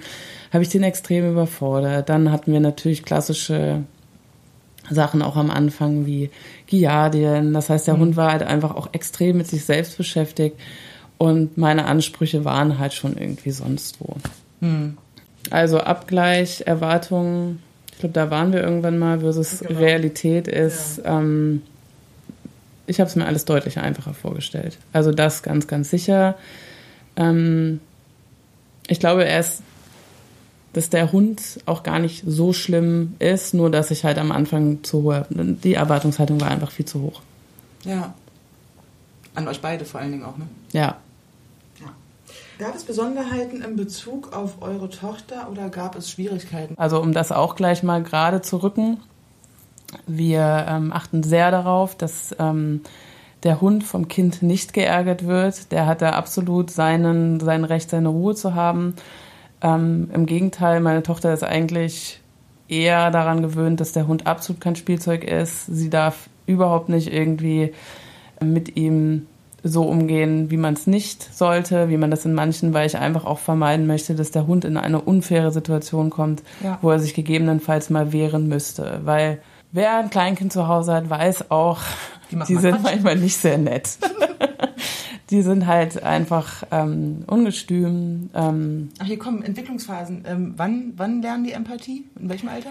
[0.51, 2.09] habe ich den extrem überfordert.
[2.09, 3.83] Dann hatten wir natürlich klassische
[4.89, 6.29] Sachen auch am Anfang wie
[6.67, 7.53] Giardien.
[7.53, 10.57] Das heißt, der Hund war halt einfach auch extrem mit sich selbst beschäftigt
[11.17, 14.17] und meine Ansprüche waren halt schon irgendwie sonst wo.
[15.49, 17.59] Also Abgleich, Erwartungen,
[18.03, 19.79] glaube, da waren wir irgendwann mal, versus Genau.
[19.79, 21.61] Realität ist, ähm,
[22.85, 24.77] ich habe es mir alles deutlich einfacher vorgestellt.
[24.91, 26.35] Also das ganz, ganz sicher.
[27.15, 27.79] Ähm,
[28.87, 29.61] ich glaube erst,
[30.73, 34.83] dass der Hund auch gar nicht so schlimm ist, nur dass ich halt am Anfang
[34.83, 37.21] zu hohe, die Erwartungshaltung war einfach viel zu hoch.
[37.85, 38.13] Ja.
[39.35, 40.47] An euch beide vor allen Dingen auch, ne?
[40.73, 40.97] Ja.
[42.59, 46.75] Gab es Besonderheiten in Bezug auf eure Tochter oder gab es Schwierigkeiten?
[46.77, 48.99] Also um das auch gleich mal gerade zu rücken.
[50.07, 52.81] Wir ähm, achten sehr darauf, dass ähm,
[53.43, 55.71] der Hund vom Kind nicht geärgert wird.
[55.71, 58.95] Der hat da absolut seinen, sein Recht, seine Ruhe zu haben.
[59.61, 62.21] Ähm, Im Gegenteil, meine Tochter ist eigentlich
[62.67, 65.65] eher daran gewöhnt, dass der Hund absolut kein Spielzeug ist.
[65.65, 67.73] Sie darf überhaupt nicht irgendwie
[68.41, 69.27] mit ihm
[69.65, 73.23] so umgehen, wie man es nicht sollte, wie man das in manchen, weil ich einfach
[73.25, 76.77] auch vermeiden möchte, dass der Hund in eine unfaire Situation kommt, Ja.
[76.81, 78.99] wo er sich gegebenenfalls mal wehren müsste.
[79.05, 79.39] Weil
[79.71, 81.79] wer ein Kleinkind zu Hause hat, weiß auch,
[82.31, 82.83] Die die sind Quatsch.
[82.83, 83.97] manchmal nicht sehr nett.
[85.29, 88.29] die sind halt einfach ähm, ungestüm.
[88.33, 90.23] Ähm, Ach, hier kommen Entwicklungsphasen.
[90.27, 92.05] Ähm, wann, wann lernen die Empathie?
[92.19, 92.69] In welchem Alter?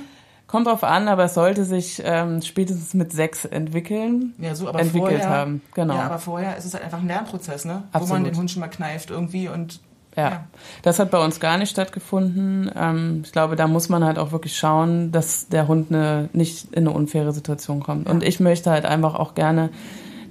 [0.52, 4.34] Kommt drauf an, aber es sollte sich ähm, spätestens mit sechs entwickeln.
[4.36, 5.62] Ja, so, aber entwickelt vorher, haben.
[5.72, 5.94] Genau.
[5.94, 7.72] Ja, aber vorher ist es halt einfach ein Lernprozess, ne?
[7.72, 8.26] Wo man Absolut.
[8.26, 9.80] den Hund schon mal kneift irgendwie und
[10.14, 10.28] Ja.
[10.28, 10.44] Ja.
[10.82, 12.70] das hat bei uns gar nicht stattgefunden.
[12.76, 16.70] Ähm, ich glaube, da muss man halt auch wirklich schauen, dass der Hund eine, nicht
[16.74, 18.06] in eine unfaire Situation kommt.
[18.06, 19.70] Und ich möchte halt einfach auch gerne,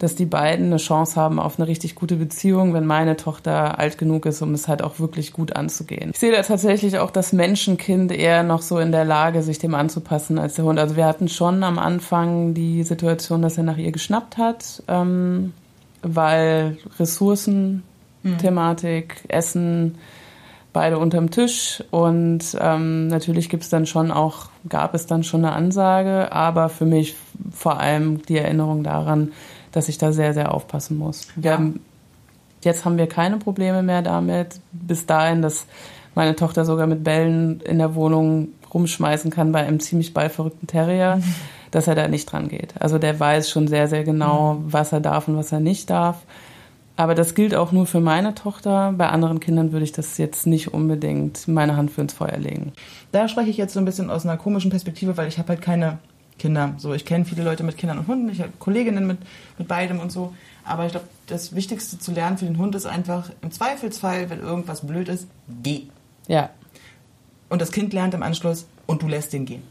[0.02, 4.00] dass die beiden eine Chance haben auf eine richtig gute Beziehung, wenn meine Tochter alt
[4.00, 6.10] genug ist, um es halt auch wirklich gut anzugehen.
[6.12, 9.76] Ich sehe da tatsächlich auch das Menschenkind eher noch so in der Lage, sich dem
[9.76, 10.80] anzupassen als der Hund.
[10.80, 15.54] Also wir hatten schon am Anfang die Situation, dass er nach ihr geschnappt hat, ähm,
[16.02, 17.84] weil Ressourcen,
[18.40, 20.00] Thematik, Essen,
[20.74, 25.54] beide unterm Tisch und ähm, natürlich gibt's dann schon auch, gab es dann schon eine
[25.54, 27.16] Ansage, aber für mich
[27.52, 29.32] vor allem die Erinnerung daran,
[29.72, 31.28] dass ich da sehr, sehr aufpassen muss.
[31.42, 31.54] Ja.
[31.54, 31.80] haben,
[32.64, 34.60] jetzt haben wir keine Probleme mehr damit.
[34.72, 35.66] Bis dahin, dass
[36.16, 41.22] meine Tochter sogar mit Bällen in der Wohnung rumschmeißen kann bei einem ziemlich ballverrückten Terrier,
[41.72, 42.74] dass er da nicht dran geht.
[42.80, 46.18] Also der weiß schon sehr, sehr genau, was er darf und was er nicht darf.
[46.98, 48.94] Aber das gilt auch nur für meine Tochter.
[48.96, 52.74] Bei anderen Kindern würde ich das jetzt nicht unbedingt meine Hand für ins Feuer legen.
[53.12, 55.62] da spreche ich jetzt so ein bisschen aus einer komischen Perspektive, weil ich habe halt
[55.62, 56.00] keine
[56.42, 56.74] Kinder.
[56.78, 59.20] So, ich kenne viele Leute mit Kindern und Hunden, ich habe Kolleginnen mit,
[59.60, 60.34] mit beidem und so.
[60.66, 64.40] Aber ich glaube, das Wichtigste zu lernen für den Hund ist einfach, im Zweifelsfall, wenn
[64.42, 65.28] irgendwas blöd ist,
[65.64, 65.84] geh.
[66.28, 66.50] Ja,
[67.50, 69.64] Und das Kind lernt im Anschluss und du lässt den gehen.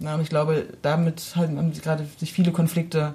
[0.00, 3.14] Na, und ich glaube, damit haben sich gerade sich viele Konflikte,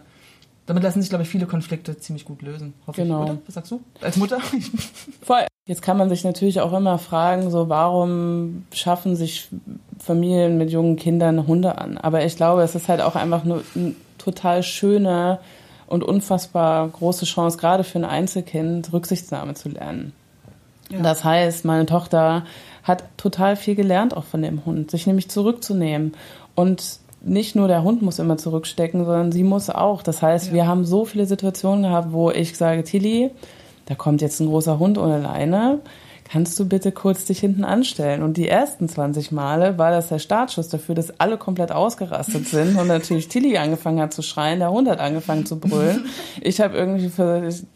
[0.66, 2.74] damit lassen sich, glaube ich, viele Konflikte ziemlich gut lösen.
[2.88, 3.24] Hoffe Genau.
[3.24, 3.40] ich, oder?
[3.48, 3.82] Was sagst du?
[4.02, 4.40] Als Mutter?
[5.22, 5.46] voll.
[5.66, 9.48] Jetzt kann man sich natürlich auch immer fragen, so warum schaffen sich
[10.04, 11.98] Familien mit jungen Kindern Hunde an?
[11.98, 15.40] Aber ich glaube, es ist halt auch einfach eine, eine total schöne
[15.88, 20.14] und unfassbar große Chance, gerade für ein Einzelkind, Rücksichtnahme zu lernen.
[20.90, 21.02] Ja.
[21.02, 22.44] Das heißt, meine Tochter
[22.84, 26.14] hat total viel gelernt auch von dem Hund, sich nämlich zurückzunehmen.
[26.56, 30.04] Und nicht nur der Hund muss immer zurückstecken, sondern sie muss auch.
[30.04, 30.54] Das heißt, Ja.
[30.54, 33.32] wir haben so viele Situationen gehabt, wo ich sage, Tilly,
[33.86, 35.80] da kommt jetzt ein großer Hund ohne Leine.
[36.24, 38.24] Kannst du bitte kurz dich hinten anstellen?
[38.24, 42.78] Und die ersten 20 Male war das der Startschuss dafür, dass alle komplett ausgerastet sind
[42.78, 46.06] und natürlich Tilly angefangen hat zu schreien, der Hund hat angefangen zu brüllen.
[46.42, 47.20] Ich habe irgendwie ich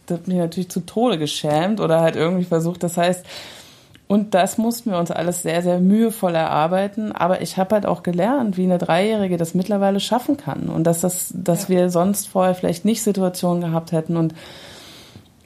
[0.09, 3.25] hab mich natürlich zu Tode geschämt oder halt irgendwie versucht, das heißt,
[4.07, 7.11] und das mussten wir uns alles sehr, sehr mühevoll erarbeiten.
[7.11, 10.69] Aber ich habe halt auch gelernt, wie eine Dreijährige das mittlerweile schaffen kann.
[10.69, 11.69] Und dass, das, dass ja.
[11.69, 14.15] wir sonst vorher vielleicht nicht Situationen gehabt hätten.
[14.15, 14.33] Und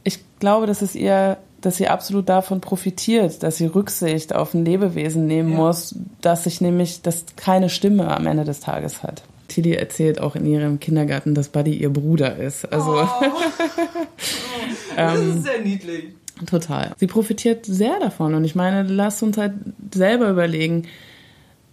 [0.04, 4.66] ich glaube, dass es ihr, dass sie absolut davon profitiert, dass sie Rücksicht auf ein
[4.66, 5.58] Lebewesen nehmen ja.
[5.58, 9.24] muss, dass sich nämlich, das keine Stimme am Ende des Tages hat.
[9.48, 12.72] Tilly erzählt auch in ihrem Kindergarten, dass Buddy ihr Bruder ist.
[12.72, 13.08] Also, oh.
[14.96, 16.06] das ist sehr niedlich.
[16.46, 16.94] Total.
[16.98, 18.34] Sie profitiert sehr davon.
[18.34, 19.54] Und ich meine, lasst uns halt
[19.94, 20.88] selber überlegen,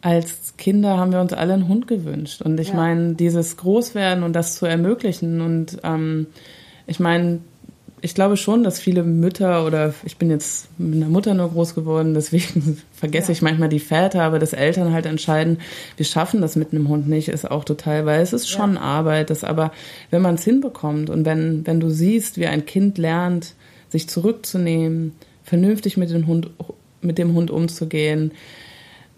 [0.01, 2.43] als Kinder haben wir uns alle einen Hund gewünscht.
[2.43, 2.75] Und ich ja.
[2.75, 5.41] meine, dieses Großwerden und das zu ermöglichen.
[5.41, 6.27] Und ähm,
[6.87, 7.41] ich meine,
[8.01, 11.75] ich glaube schon, dass viele Mütter oder ich bin jetzt mit einer Mutter nur groß
[11.75, 13.33] geworden, deswegen vergesse ja.
[13.33, 15.59] ich manchmal die Väter, aber dass Eltern halt entscheiden,
[15.97, 18.81] wir schaffen das mit einem Hund nicht, ist auch total, weil es ist schon ja.
[18.81, 19.73] Arbeit, das aber,
[20.11, 23.55] wenn man es hinbekommt und wenn, wenn du siehst, wie ein Kind lernt,
[23.89, 26.51] sich zurückzunehmen, vernünftig mit dem Hund,
[27.01, 28.33] mit dem Hund umzugehen.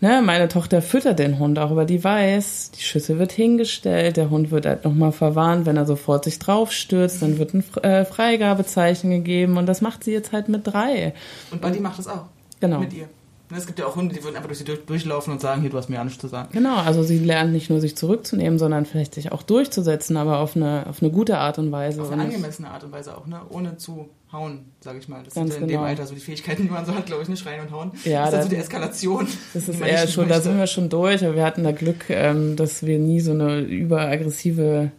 [0.03, 4.31] Ne, meine Tochter füttert den Hund auch, aber die weiß, die Schüssel wird hingestellt, der
[4.31, 9.11] Hund wird halt nochmal verwarnt, wenn er sofort sich draufstürzt, dann wird ein äh, Freigabezeichen
[9.11, 11.13] gegeben und das macht sie jetzt halt mit drei.
[11.51, 12.25] Und Buddy macht das auch.
[12.61, 12.81] Genau.
[12.81, 13.09] Mit ihr.
[13.51, 15.69] Ne, es gibt ja auch Hunde, die würden einfach durch sie durchlaufen und sagen, hier,
[15.69, 16.49] du hast mir ja nichts zu sagen.
[16.53, 20.57] Genau, also sie lernt nicht nur sich zurückzunehmen, sondern vielleicht sich auch durchzusetzen, aber auf
[20.57, 22.01] eine, auf eine gute Art und Weise.
[22.01, 23.41] Auf eine angemessene Art und Weise auch, ne?
[23.51, 25.23] ohne zu hauen, sage ich mal.
[25.25, 25.83] Das Ganz sind ja in genau.
[25.83, 27.93] dem Alter so die Fähigkeiten, die man so hat, glaube ich, nicht schreien und hauen.
[28.05, 29.29] Ja, das ist dann so die Eskalation.
[29.55, 32.57] Das ist eher schon, da sind wir schon durch, aber wir hatten da Glück, ähm,
[32.57, 34.91] dass wir nie so eine überaggressive...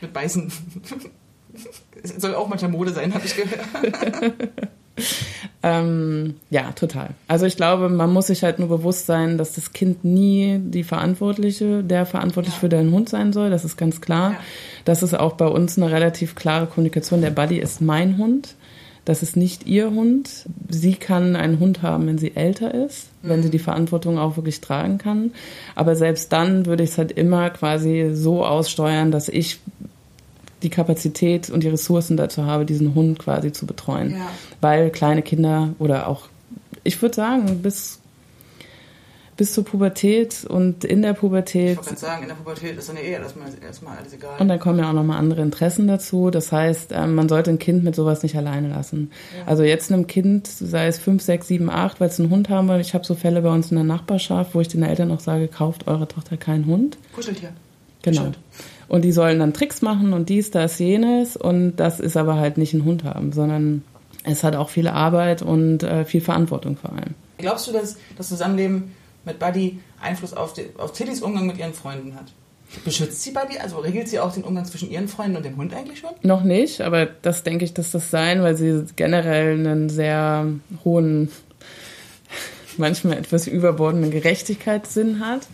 [0.00, 0.50] Mit Beißen.
[2.02, 4.34] Es soll auch manchmal Mode sein, habe ich gehört.
[5.62, 7.10] Ähm, ja, total.
[7.26, 10.84] Also ich glaube, man muss sich halt nur bewusst sein, dass das Kind nie die
[10.84, 12.60] Verantwortliche, der verantwortlich ja.
[12.60, 13.50] für deinen Hund sein soll.
[13.50, 14.32] Das ist ganz klar.
[14.32, 14.40] Ja.
[14.84, 17.22] Das ist auch bei uns eine relativ klare Kommunikation.
[17.22, 18.54] Der Buddy ist mein Hund.
[19.08, 20.44] Das ist nicht ihr Hund.
[20.68, 23.28] Sie kann einen Hund haben, wenn sie älter ist, mhm.
[23.30, 25.30] wenn sie die Verantwortung auch wirklich tragen kann.
[25.74, 29.60] Aber selbst dann würde ich es halt immer quasi so aussteuern, dass ich
[30.62, 34.10] die Kapazität und die Ressourcen dazu habe, diesen Hund quasi zu betreuen.
[34.10, 34.28] Ja.
[34.60, 36.28] Weil kleine Kinder oder auch,
[36.84, 38.00] ich würde sagen, bis,
[39.38, 41.70] bis zur Pubertät und in der Pubertät.
[41.70, 44.34] Ich wollte sagen, in der Pubertät ist dann ja eher erstmal, erstmal alles egal.
[44.40, 46.30] Und dann kommen ja auch nochmal andere Interessen dazu.
[46.30, 49.12] Das heißt, ähm, man sollte ein Kind mit sowas nicht alleine lassen.
[49.38, 49.46] Ja.
[49.46, 52.68] Also jetzt einem Kind, sei es 5, 6, 7, 8, weil es einen Hund haben
[52.68, 52.80] will.
[52.80, 55.46] Ich habe so Fälle bei uns in der Nachbarschaft, wo ich den Eltern auch sage,
[55.46, 56.98] kauft eure Tochter keinen Hund.
[57.14, 57.50] Kuscheltier.
[58.02, 58.22] Genau.
[58.22, 58.38] Bestimmt.
[58.88, 61.36] Und die sollen dann Tricks machen und dies, das, jenes.
[61.36, 63.84] Und das ist aber halt nicht ein Hund haben, sondern
[64.24, 67.14] es hat auch viel Arbeit und äh, viel Verantwortung vor allem.
[67.36, 68.90] Glaubst du, dass das Zusammenleben
[69.28, 72.32] mit Buddy Einfluss auf, die, auf Tillys Umgang mit ihren Freunden hat?
[72.84, 73.58] Beschützt sie Buddy?
[73.58, 76.10] Also regelt sie auch den Umgang zwischen ihren Freunden und dem Hund eigentlich schon?
[76.22, 80.46] Noch nicht, aber das denke ich, dass das sein, weil sie generell einen sehr
[80.84, 81.30] hohen,
[82.76, 85.46] manchmal etwas überbordenden Gerechtigkeitssinn hat.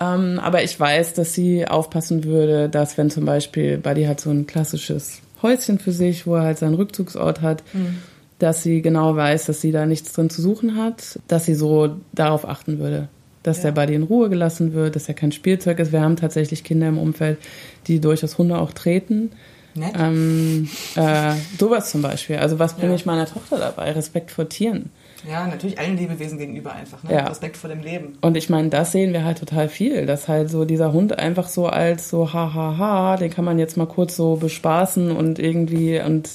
[0.00, 4.30] Ähm, aber ich weiß, dass sie aufpassen würde, dass wenn zum Beispiel Buddy hat so
[4.30, 7.98] ein klassisches Häuschen für sich, wo er halt seinen Rückzugsort hat, mhm.
[8.40, 11.96] Dass sie genau weiß, dass sie da nichts drin zu suchen hat, dass sie so
[12.12, 13.08] darauf achten würde.
[13.42, 13.70] Dass ja.
[13.70, 15.92] der Buddy in Ruhe gelassen wird, dass er kein Spielzeug ist.
[15.92, 17.38] Wir haben tatsächlich Kinder im Umfeld,
[17.86, 19.30] die durchaus Hunde auch treten.
[19.74, 19.94] Nett.
[19.98, 22.36] Ähm, äh, sowas zum Beispiel.
[22.36, 22.96] Also was bringe ja.
[22.96, 23.92] ich meiner Tochter dabei?
[23.92, 24.90] Respekt vor Tieren.
[25.28, 27.02] Ja, natürlich allen Lebewesen gegenüber einfach.
[27.02, 27.12] Ne?
[27.12, 27.26] Ja.
[27.26, 28.16] Respekt vor dem Leben.
[28.20, 31.48] Und ich meine, das sehen wir halt total viel, dass halt so dieser Hund einfach
[31.48, 35.38] so als so hahaha, ha, ha, den kann man jetzt mal kurz so bespaßen und
[35.38, 36.30] irgendwie und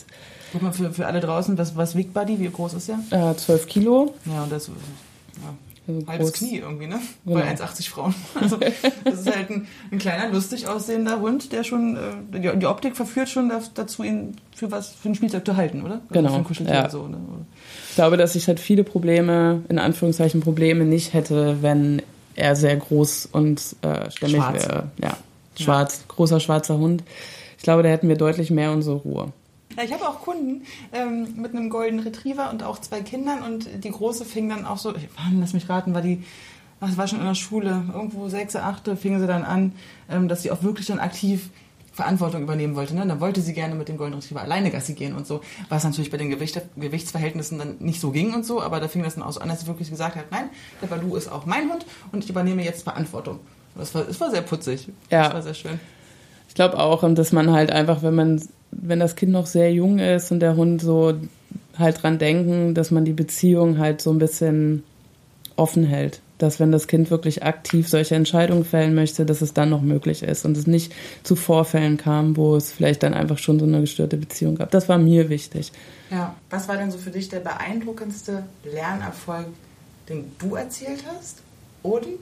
[0.56, 2.40] Guck mal, für, für alle draußen, was, was wiegt Buddy?
[2.40, 3.32] Wie groß ist er?
[3.32, 4.14] Äh, 12 Kilo.
[4.26, 4.74] Ja, und das ja,
[5.86, 7.00] also halbes Knie irgendwie, ne?
[7.26, 7.40] Genau.
[7.40, 8.16] Bei 1,80 Frauen.
[8.40, 8.58] Also
[9.04, 12.00] das ist halt ein, ein, kleiner, lustig aussehender Hund, der schon, äh,
[12.40, 16.00] die, die, Optik verführt schon dazu, ihn für was, für ein Spielzeug zu halten, oder?
[16.10, 16.30] Genau.
[16.30, 16.90] Für ein Kuscheltier ja.
[16.90, 17.18] so, ne?
[17.90, 22.02] Ich glaube, dass ich halt viele Probleme, in Anführungszeichen Probleme nicht hätte, wenn
[22.36, 24.68] er sehr groß und äh, stämmig Schwarz.
[24.68, 24.92] wäre.
[25.04, 25.18] Ja,
[25.60, 26.16] schwarz, ja.
[26.16, 27.04] großer schwarzer Hund.
[27.58, 29.34] Ich glaube, da hätten wir deutlich mehr unsere Ruhe.
[29.78, 33.68] Ja, ich habe auch Kunden ähm, mit einem Golden Retriever und auch zwei Kindern und
[33.84, 34.94] die große fing dann auch so,
[35.40, 36.24] lass mich raten, war die,
[36.80, 39.74] das war schon in der Schule, irgendwo sechste, achte, fingen sie dann an,
[40.10, 41.50] ähm, dass sie auch wirklich dann aktiv
[41.96, 42.94] Verantwortung übernehmen wollte.
[42.94, 43.08] Ne?
[43.08, 46.12] Dann wollte sie gerne mit dem Golden Retriever alleine Gassi gehen und so, was natürlich
[46.12, 49.24] bei den Gewicht, Gewichtsverhältnissen dann nicht so ging und so, aber da fing das dann
[49.24, 50.50] auch so an, dass sie wirklich gesagt hat, nein,
[50.82, 53.40] der Balu ist auch mein Hund und ich übernehme jetzt Verantwortung.
[53.76, 54.90] Das war, das war sehr putzig.
[55.10, 55.24] Ja.
[55.24, 55.80] Das war sehr schön.
[56.50, 58.42] Ich glaube auch, dass man halt einfach, wenn man
[58.82, 61.14] wenn das Kind noch sehr jung ist und der Hund so
[61.78, 64.84] halt dran denken, dass man die Beziehung halt so ein bisschen
[65.56, 66.22] offen hält.
[66.38, 70.22] Dass wenn das Kind wirklich aktiv solche Entscheidungen fällen möchte, dass es dann noch möglich
[70.22, 73.80] ist und es nicht zu Vorfällen kam, wo es vielleicht dann einfach schon so eine
[73.80, 74.72] gestörte Beziehung gab.
[74.72, 75.72] Das war mir wichtig.
[76.12, 79.48] Ja, was war denn so für dich der beeindruckendste Lernerfolg,
[80.10, 81.42] den du erzählt hast?
[81.84, 82.20] Und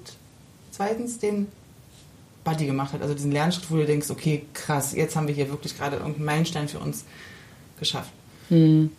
[0.70, 1.48] zweitens, den
[2.44, 5.50] Buddy gemacht hat, also diesen Lernschritt, wo du denkst, okay, krass, jetzt haben wir hier
[5.50, 7.06] wirklich gerade irgendeinen Meilenstein für uns
[7.80, 8.12] geschafft.
[8.50, 8.92] Hm.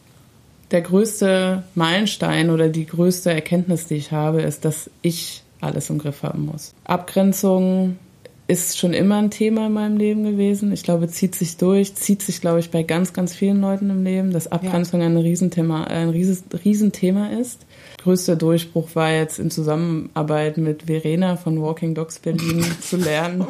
[0.71, 5.99] Der größte Meilenstein oder die größte Erkenntnis, die ich habe, ist, dass ich alles im
[5.99, 6.73] Griff haben muss.
[6.85, 7.99] Abgrenzung
[8.47, 10.73] ist schon immer ein Thema in meinem Leben gewesen.
[10.73, 14.05] Ich glaube, zieht sich durch, zieht sich, glaube ich, bei ganz, ganz vielen Leuten im
[14.05, 15.07] Leben, dass Abgrenzung ja.
[15.07, 17.65] ein Riesenthema, ein Riesenthema ist
[18.05, 23.47] größter Durchbruch war jetzt in Zusammenarbeit mit Verena von Walking Dogs Berlin zu lernen,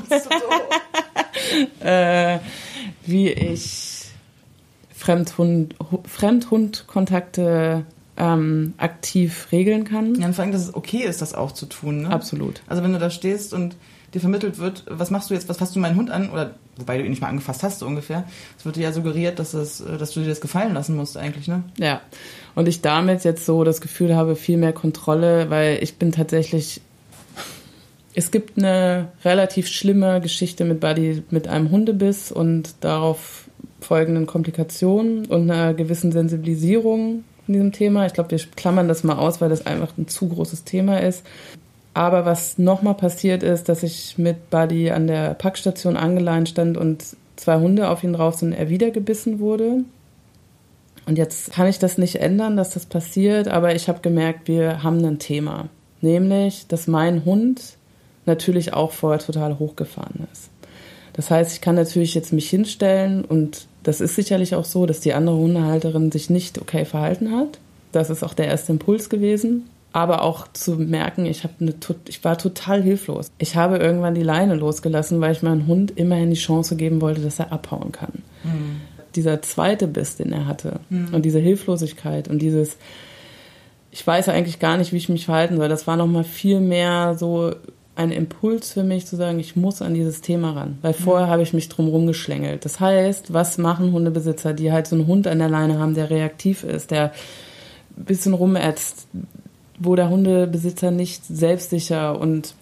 [1.81, 2.39] äh,
[3.05, 4.07] wie ich
[4.95, 5.75] Fremdhund,
[6.07, 7.85] Fremdhundkontakte
[8.17, 10.15] ähm, aktiv regeln kann.
[10.15, 12.03] Ja, und vor allem, dass es okay ist, das auch zu tun.
[12.03, 12.11] Ne?
[12.11, 12.63] Absolut.
[12.69, 13.75] Also wenn du da stehst und
[14.15, 16.31] dir vermittelt wird, was machst du jetzt, was fasst du meinen Hund an?
[16.31, 18.25] Oder wobei du ihn nicht mal angefasst hast, so ungefähr.
[18.59, 21.49] Es wird dir ja suggeriert, dass, es, dass du dir das gefallen lassen musst, eigentlich,
[21.49, 21.65] ne?
[21.79, 22.01] Ja.
[22.55, 26.81] Und ich damit jetzt so das Gefühl habe, viel mehr Kontrolle, weil ich bin tatsächlich.
[28.17, 33.49] Es gibt eine relativ schlimme Geschichte mit Buddy mit einem Hundebiss und darauf
[33.81, 38.07] folgenden Komplikationen und einer gewissen Sensibilisierung in diesem Thema.
[38.07, 41.25] Ich glaube, wir klammern das mal aus, weil das einfach ein zu großes Thema ist.
[41.95, 47.05] Aber was nochmal passiert ist, dass ich mit Buddy an der Packstation angeleint stand und
[47.37, 49.85] zwei Hunde auf ihn drauf sind, er wieder gebissen wurde.
[51.07, 54.83] Und jetzt kann ich das nicht ändern, dass das passiert, aber ich habe gemerkt, wir
[54.83, 55.69] haben ein Thema.
[56.01, 57.77] Nämlich, dass mein Hund
[58.27, 60.51] natürlich auch vorher total hochgefahren ist.
[61.13, 65.01] Das heißt, ich kann natürlich jetzt mich hinstellen und das ist sicherlich auch so, dass
[65.01, 67.61] die andere Hundehalterin sich nicht okay verhalten hat.
[67.93, 71.73] Das ist auch der erste Impuls gewesen aber auch zu merken, ich, eine,
[72.09, 73.31] ich war total hilflos.
[73.39, 77.21] Ich habe irgendwann die Leine losgelassen, weil ich meinem Hund immerhin die Chance geben wollte,
[77.21, 78.25] dass er abhauen kann.
[78.43, 78.81] Mhm.
[79.15, 81.15] Dieser zweite Biss, den er hatte mhm.
[81.15, 82.77] und diese Hilflosigkeit und dieses,
[83.93, 87.15] ich weiß eigentlich gar nicht, wie ich mich verhalten soll, das war nochmal viel mehr
[87.17, 87.55] so
[87.95, 90.79] ein Impuls für mich zu sagen, ich muss an dieses Thema ran.
[90.83, 91.31] Weil vorher mhm.
[91.31, 92.65] habe ich mich drum rumgeschlängelt.
[92.65, 96.11] Das heißt, was machen Hundebesitzer, die halt so einen Hund an der Leine haben, der
[96.11, 97.13] reaktiv ist, der
[97.97, 99.07] ein bisschen rumätzt,
[99.79, 102.55] wo der Hundebesitzer nicht selbstsicher und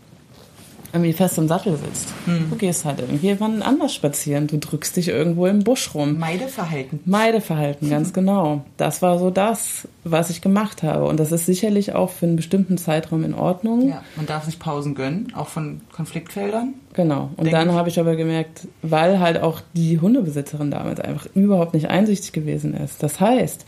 [0.92, 2.08] irgendwie fest im Sattel sitzt.
[2.26, 2.50] Hm.
[2.50, 4.46] Du gehst halt irgendwie wann anders spazieren.
[4.46, 6.18] Du drückst dich irgendwo im Busch rum.
[6.18, 7.00] Meideverhalten.
[7.06, 8.14] Meideverhalten, ganz hm.
[8.14, 8.64] genau.
[8.76, 11.06] Das war so das, was ich gemacht habe.
[11.06, 13.88] Und das ist sicherlich auch für einen bestimmten Zeitraum in Ordnung.
[13.88, 16.74] Ja, man darf sich Pausen gönnen, auch von Konfliktfeldern.
[16.92, 17.30] Genau.
[17.36, 21.72] Und Denk dann habe ich aber gemerkt, weil halt auch die Hundebesitzerin damals einfach überhaupt
[21.72, 23.02] nicht einsichtig gewesen ist.
[23.02, 23.64] Das heißt,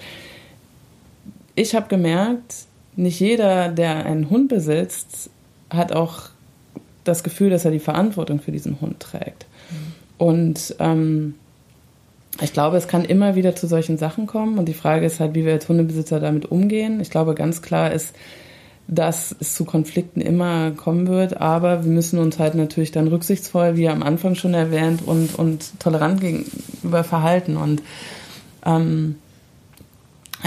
[1.55, 2.67] ich habe gemerkt,
[2.97, 5.31] nicht jeder, der einen Hund besitzt,
[5.71, 6.29] hat auch
[7.05, 9.47] das Gefühl, dass er die Verantwortung für diesen Hund trägt.
[9.71, 9.77] Mhm.
[10.17, 11.35] Und ähm,
[12.41, 14.59] ich glaube, es kann immer wieder zu solchen Sachen kommen.
[14.59, 17.01] Und die Frage ist halt, wie wir als Hundebesitzer damit umgehen.
[17.01, 18.15] Ich glaube, ganz klar ist,
[18.87, 23.77] dass es zu Konflikten immer kommen wird, aber wir müssen uns halt natürlich dann rücksichtsvoll,
[23.77, 27.57] wie am Anfang schon erwähnt, und, und tolerant gegenüber verhalten.
[27.57, 27.83] Und
[28.67, 29.17] ähm,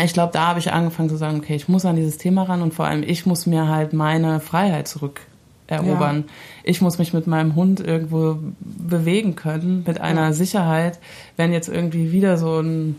[0.04, 2.62] ich glaube, da habe ich angefangen zu sagen, okay, ich muss an dieses Thema ran
[2.62, 6.18] und vor allem ich muss mir halt meine Freiheit zurückerobern.
[6.18, 6.34] Ja.
[6.64, 10.34] Ich muss mich mit meinem Hund irgendwo bewegen können, mit einer.
[10.34, 11.00] Sicherheit,
[11.36, 12.95] wenn jetzt irgendwie wieder so ein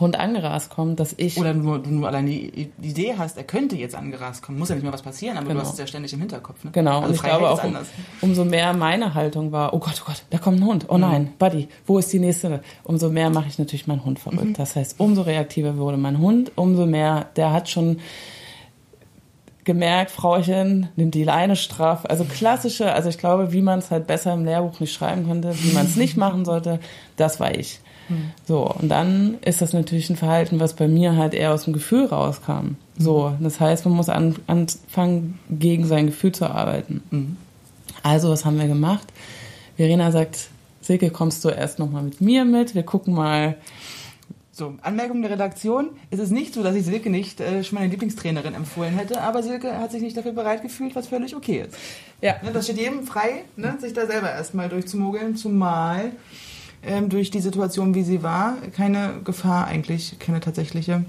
[0.00, 1.38] Hund angerast kommt, dass ich.
[1.38, 4.58] Oder nur, du nur allein die Idee hast, er könnte jetzt angerast kommen.
[4.58, 5.60] Muss ja nicht mehr was passieren, aber genau.
[5.60, 6.64] du hast es ja ständig im Hinterkopf.
[6.64, 6.70] Ne?
[6.72, 7.76] Genau, also und ich glaube auch, um,
[8.20, 10.86] umso mehr meine Haltung war, oh Gott, oh Gott, da kommt ein Hund.
[10.88, 11.38] Oh nein, mhm.
[11.38, 12.62] Buddy, wo ist die nächste?
[12.82, 14.44] Umso mehr mache ich natürlich meinen Hund verrückt.
[14.44, 14.54] Mhm.
[14.54, 17.98] Das heißt, umso reaktiver wurde mein Hund, umso mehr, der hat schon
[19.64, 22.04] gemerkt, Frauchen, nimmt die Leine straff.
[22.06, 25.54] Also klassische, also ich glaube, wie man es halt besser im Lehrbuch nicht schreiben konnte,
[25.62, 26.80] wie man es nicht machen sollte,
[27.16, 27.80] das war ich.
[28.46, 31.72] So, und dann ist das natürlich ein Verhalten, was bei mir halt eher aus dem
[31.72, 32.76] Gefühl rauskam.
[32.98, 37.02] So, das heißt, man muss an, anfangen, gegen sein Gefühl zu arbeiten.
[37.10, 37.36] Mhm.
[38.02, 39.06] Also, was haben wir gemacht?
[39.76, 40.48] Verena sagt,
[40.80, 42.74] Silke, kommst du erst nochmal mit mir mit?
[42.74, 43.56] Wir gucken mal.
[44.52, 45.90] So, Anmerkung der Redaktion.
[46.10, 49.42] Es ist nicht so, dass ich Silke nicht äh, schon meine Lieblingstrainerin empfohlen hätte, aber
[49.42, 51.76] Silke hat sich nicht dafür bereit gefühlt, was völlig okay ist.
[52.20, 52.36] Ja.
[52.42, 56.12] Ne, das steht jedem frei, ne, sich da selber erstmal durchzumogeln, zumal
[56.86, 61.04] ähm, durch die Situation, wie sie war, keine Gefahr eigentlich, keine tatsächliche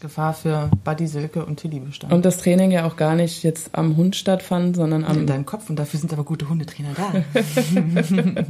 [0.00, 2.12] Gefahr für Buddy Silke und Tilly bestand.
[2.12, 5.18] Und das Training ja auch gar nicht jetzt am Hund stattfand, sondern am...
[5.18, 7.24] In deinem Kopf und dafür sind aber gute Hundetrainer da.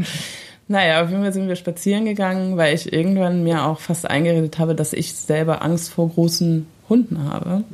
[0.70, 4.60] Naja, auf jeden Fall sind wir spazieren gegangen, weil ich irgendwann mir auch fast eingeredet
[4.60, 7.64] habe, dass ich selber Angst vor großen Hunden habe.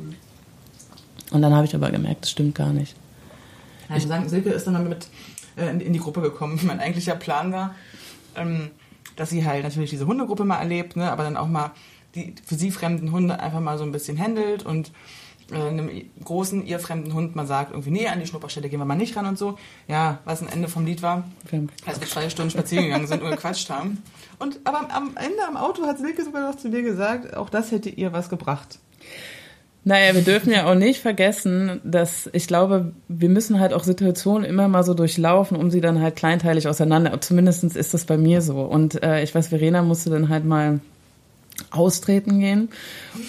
[1.29, 2.95] Und dann habe ich aber gemerkt, das stimmt gar nicht.
[3.99, 5.09] Sagen, Silke ist dann mit
[5.57, 6.59] äh, in, in, die Gruppe gekommen.
[6.63, 7.75] Mein eigentlicher Plan war,
[8.37, 8.71] ähm,
[9.15, 11.71] dass sie halt natürlich diese Hundegruppe mal erlebt, ne, aber dann auch mal
[12.15, 14.91] die für sie fremden Hunde einfach mal so ein bisschen handelt und
[15.51, 15.89] äh, einem
[16.23, 19.15] großen, ihr fremden Hund mal sagt, irgendwie, nee, an die Schnupperstelle gehen wir mal nicht
[19.15, 19.57] ran und so.
[19.87, 21.25] Ja, was ein Ende vom Lied war,
[21.85, 24.03] als wir zwei Stunden spazieren gegangen sind und gequatscht haben.
[24.39, 27.71] Und aber am Ende am Auto hat Silke sogar noch zu dir gesagt, auch das
[27.71, 28.79] hätte ihr was gebracht.
[29.87, 34.43] Naja, wir dürfen ja auch nicht vergessen, dass ich glaube, wir müssen halt auch Situationen
[34.43, 37.21] immer mal so durchlaufen, um sie dann halt kleinteilig auseinander.
[37.21, 38.63] Zumindest ist das bei mir so.
[38.63, 40.81] Und äh, ich weiß, Verena musste dann halt mal
[41.71, 42.69] austreten gehen.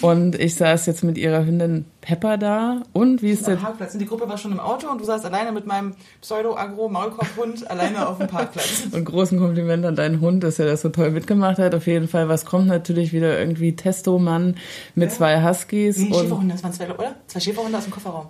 [0.01, 2.83] Und ich saß jetzt mit ihrer Hündin Pepper da.
[2.93, 3.93] Und wie ist der Parkplatz?
[3.93, 8.07] Und die Gruppe war schon im Auto und du saßt alleine mit meinem Pseudo-Agro-Maulkorbhund alleine
[8.07, 8.87] auf dem Parkplatz.
[8.91, 11.75] und großen Kompliment an deinen Hund, dass er das so toll mitgemacht hat.
[11.75, 14.55] Auf jeden Fall, was kommt natürlich wieder irgendwie Testo-Mann
[14.95, 15.15] mit ja.
[15.15, 15.97] zwei Huskies.
[15.97, 17.15] Nee, Schäferhunde, das waren zwei, oder?
[17.27, 18.27] Zwei Schäferhunde aus dem Kofferraum.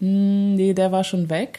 [0.00, 1.58] Hm, nee, der war schon weg.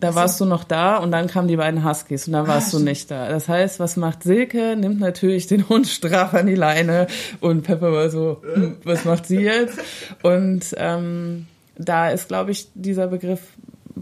[0.00, 2.74] Da also, warst du noch da und dann kamen die beiden Huskies und dann warst
[2.74, 3.28] ah, du nicht da.
[3.28, 4.76] Das heißt, was macht Silke?
[4.76, 7.06] Nimmt natürlich den Hund straff an die Leine
[7.40, 9.78] und Pepper war so, hm, was macht sie jetzt?
[10.22, 13.40] Und ähm, da ist, glaube ich, dieser Begriff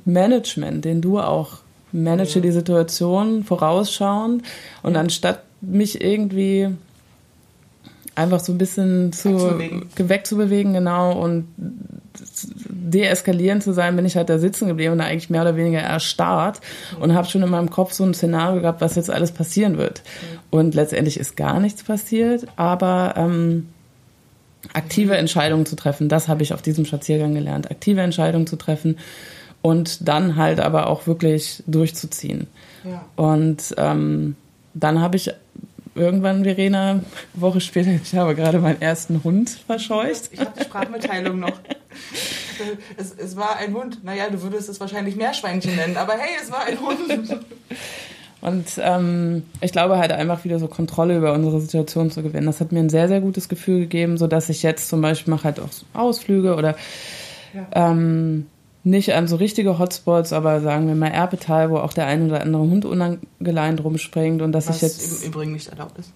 [0.05, 1.59] Management, den du auch
[1.93, 4.43] manage die Situation vorausschauend
[4.83, 6.71] und anstatt mich irgendwie
[8.15, 11.47] einfach so ein bisschen zu wegzubewegen, wegzubewegen genau und
[12.69, 15.81] deeskalierend zu sein, bin ich halt da sitzen geblieben und da eigentlich mehr oder weniger
[15.81, 16.61] erstarrt
[17.01, 20.03] und habe schon in meinem Kopf so ein Szenario gehabt, was jetzt alles passieren wird.
[20.51, 23.69] Und letztendlich ist gar nichts passiert, aber ähm,
[24.73, 27.71] aktive Entscheidungen zu treffen, das habe ich auf diesem Spaziergang gelernt.
[27.71, 28.99] Aktive Entscheidungen zu treffen
[29.61, 32.47] und dann halt aber auch wirklich durchzuziehen.
[32.85, 33.05] Ja.
[33.17, 34.37] Und ähm,
[34.75, 35.31] dann habe ich
[35.95, 37.05] irgendwann, Verena, eine
[37.35, 40.31] Woche später, ich habe gerade meinen ersten Hund verscheucht.
[40.33, 41.53] Ich habe die Sprachmitteilung noch.
[42.97, 44.05] Es, es, war ein Hund.
[44.05, 47.41] Naja, du würdest es wahrscheinlich Meerschweinchen nennen, aber hey, es war ein Hund.
[48.43, 52.47] Und ähm, ich glaube halt einfach wieder so Kontrolle über unsere Situation zu gewinnen.
[52.47, 55.45] Das hat mir ein sehr, sehr gutes Gefühl gegeben, sodass ich jetzt zum Beispiel mache
[55.45, 56.75] halt auch Ausflüge oder
[57.55, 57.91] ja.
[57.91, 58.47] ähm,
[58.83, 62.41] nicht an so richtige Hotspots, aber sagen wir mal Erbetal, wo auch der ein oder
[62.41, 66.11] andere Hund unangeleint rumspringt und dass Was ich jetzt im Übrigen nicht erlaubt ist.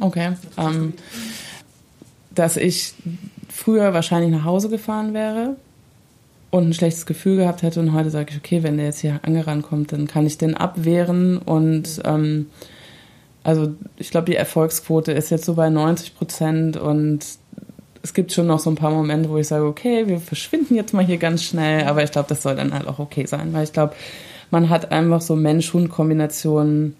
[0.00, 0.32] Okay.
[0.58, 0.92] Ähm,
[2.34, 2.94] dass ich
[3.54, 5.54] früher wahrscheinlich nach Hause gefahren wäre
[6.50, 9.20] und ein schlechtes Gefühl gehabt hätte und heute sage ich, okay, wenn der jetzt hier
[9.22, 12.46] angerannt kommt, dann kann ich den abwehren und ähm,
[13.44, 17.20] also ich glaube, die Erfolgsquote ist jetzt so bei 90 Prozent und
[18.02, 20.92] es gibt schon noch so ein paar Momente, wo ich sage, okay, wir verschwinden jetzt
[20.92, 23.64] mal hier ganz schnell, aber ich glaube, das soll dann halt auch okay sein, weil
[23.64, 23.94] ich glaube,
[24.50, 26.96] man hat einfach so Mensch-Hund-Kombinationen,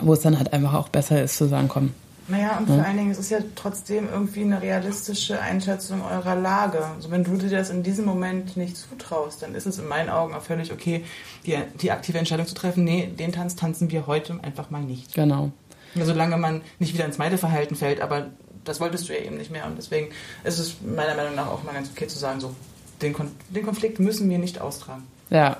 [0.00, 1.90] wo es dann halt einfach auch besser ist zu sagen, komm.
[2.28, 2.82] Naja, und vor ja.
[2.82, 6.84] allen Dingen, es ist ja trotzdem irgendwie eine realistische Einschätzung eurer Lage.
[6.84, 10.10] Also wenn du dir das in diesem Moment nicht zutraust, dann ist es in meinen
[10.10, 11.04] Augen auch völlig okay,
[11.46, 15.14] die, die aktive Entscheidung zu treffen, nee, den Tanz tanzen wir heute einfach mal nicht.
[15.14, 15.52] Genau.
[15.94, 18.26] Ja, solange man nicht wieder ins Meideverhalten fällt, aber
[18.64, 19.64] das wolltest du ja eben nicht mehr.
[19.64, 20.08] Und deswegen
[20.44, 22.54] ist es meiner Meinung nach auch mal ganz okay zu sagen, so,
[23.00, 25.04] den, Kon den Konflikt müssen wir nicht austragen.
[25.30, 25.56] Ja.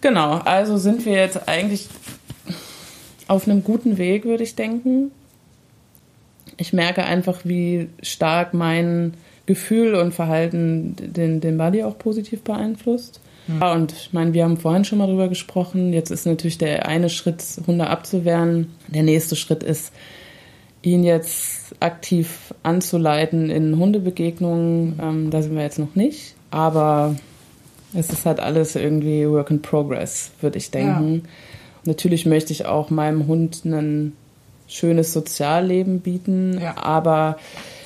[0.00, 1.88] Genau, also sind wir jetzt eigentlich
[3.28, 5.12] auf einem guten Weg, würde ich denken.
[6.60, 9.14] Ich merke einfach, wie stark mein
[9.46, 13.20] Gefühl und Verhalten den, den Buddy auch positiv beeinflusst.
[13.46, 13.62] Mhm.
[13.62, 15.94] Und ich meine, wir haben vorhin schon mal drüber gesprochen.
[15.94, 18.74] Jetzt ist natürlich der eine Schritt, Hunde abzuwehren.
[18.88, 19.92] Der nächste Schritt ist,
[20.82, 26.34] ihn jetzt aktiv anzuleiten in Hundebegegnungen, ähm, da sind wir jetzt noch nicht.
[26.50, 27.16] Aber
[27.94, 31.22] es ist halt alles irgendwie Work in Progress, würde ich denken.
[31.24, 31.30] Ja.
[31.84, 34.12] Natürlich möchte ich auch meinem Hund ein
[34.70, 36.76] schönes Sozialleben bieten, ja.
[36.76, 37.36] aber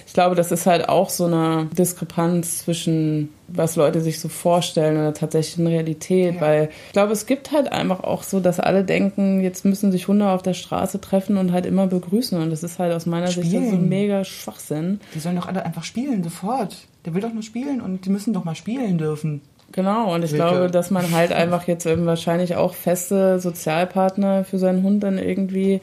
[0.07, 4.97] ich glaube, das ist halt auch so eine Diskrepanz zwischen, was Leute sich so vorstellen
[4.97, 6.41] und der tatsächlichen Realität, ja.
[6.41, 10.07] weil ich glaube, es gibt halt einfach auch so, dass alle denken, jetzt müssen sich
[10.07, 13.27] Hunde auf der Straße treffen und halt immer begrüßen und das ist halt aus meiner
[13.27, 13.51] spielen.
[13.51, 15.01] Sicht so mega Schwachsinn.
[15.17, 16.77] Die sollen doch alle einfach spielen, sofort.
[17.05, 19.41] Der will doch nur spielen und die müssen doch mal spielen dürfen.
[19.73, 20.47] Genau, und ich Wilke.
[20.47, 25.81] glaube, dass man halt einfach jetzt wahrscheinlich auch feste Sozialpartner für seinen Hund dann irgendwie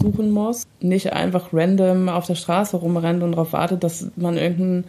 [0.00, 0.66] suchen muss.
[0.80, 4.84] Nicht einfach random auf der Straße rumrennt und darauf wartet, dass man irgendein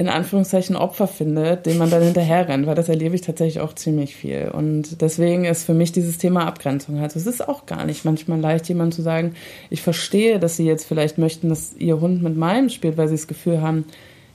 [0.00, 3.74] in Anführungszeichen Opfer findet, dem man dann hinterher rennt, weil das erlebe ich tatsächlich auch
[3.74, 4.50] ziemlich viel.
[4.50, 7.14] Und deswegen ist für mich dieses Thema Abgrenzung halt.
[7.14, 9.34] Es ist auch gar nicht manchmal leicht, jemand zu sagen,
[9.68, 13.16] ich verstehe, dass sie jetzt vielleicht möchten, dass ihr Hund mit meinem spielt, weil sie
[13.16, 13.84] das Gefühl haben,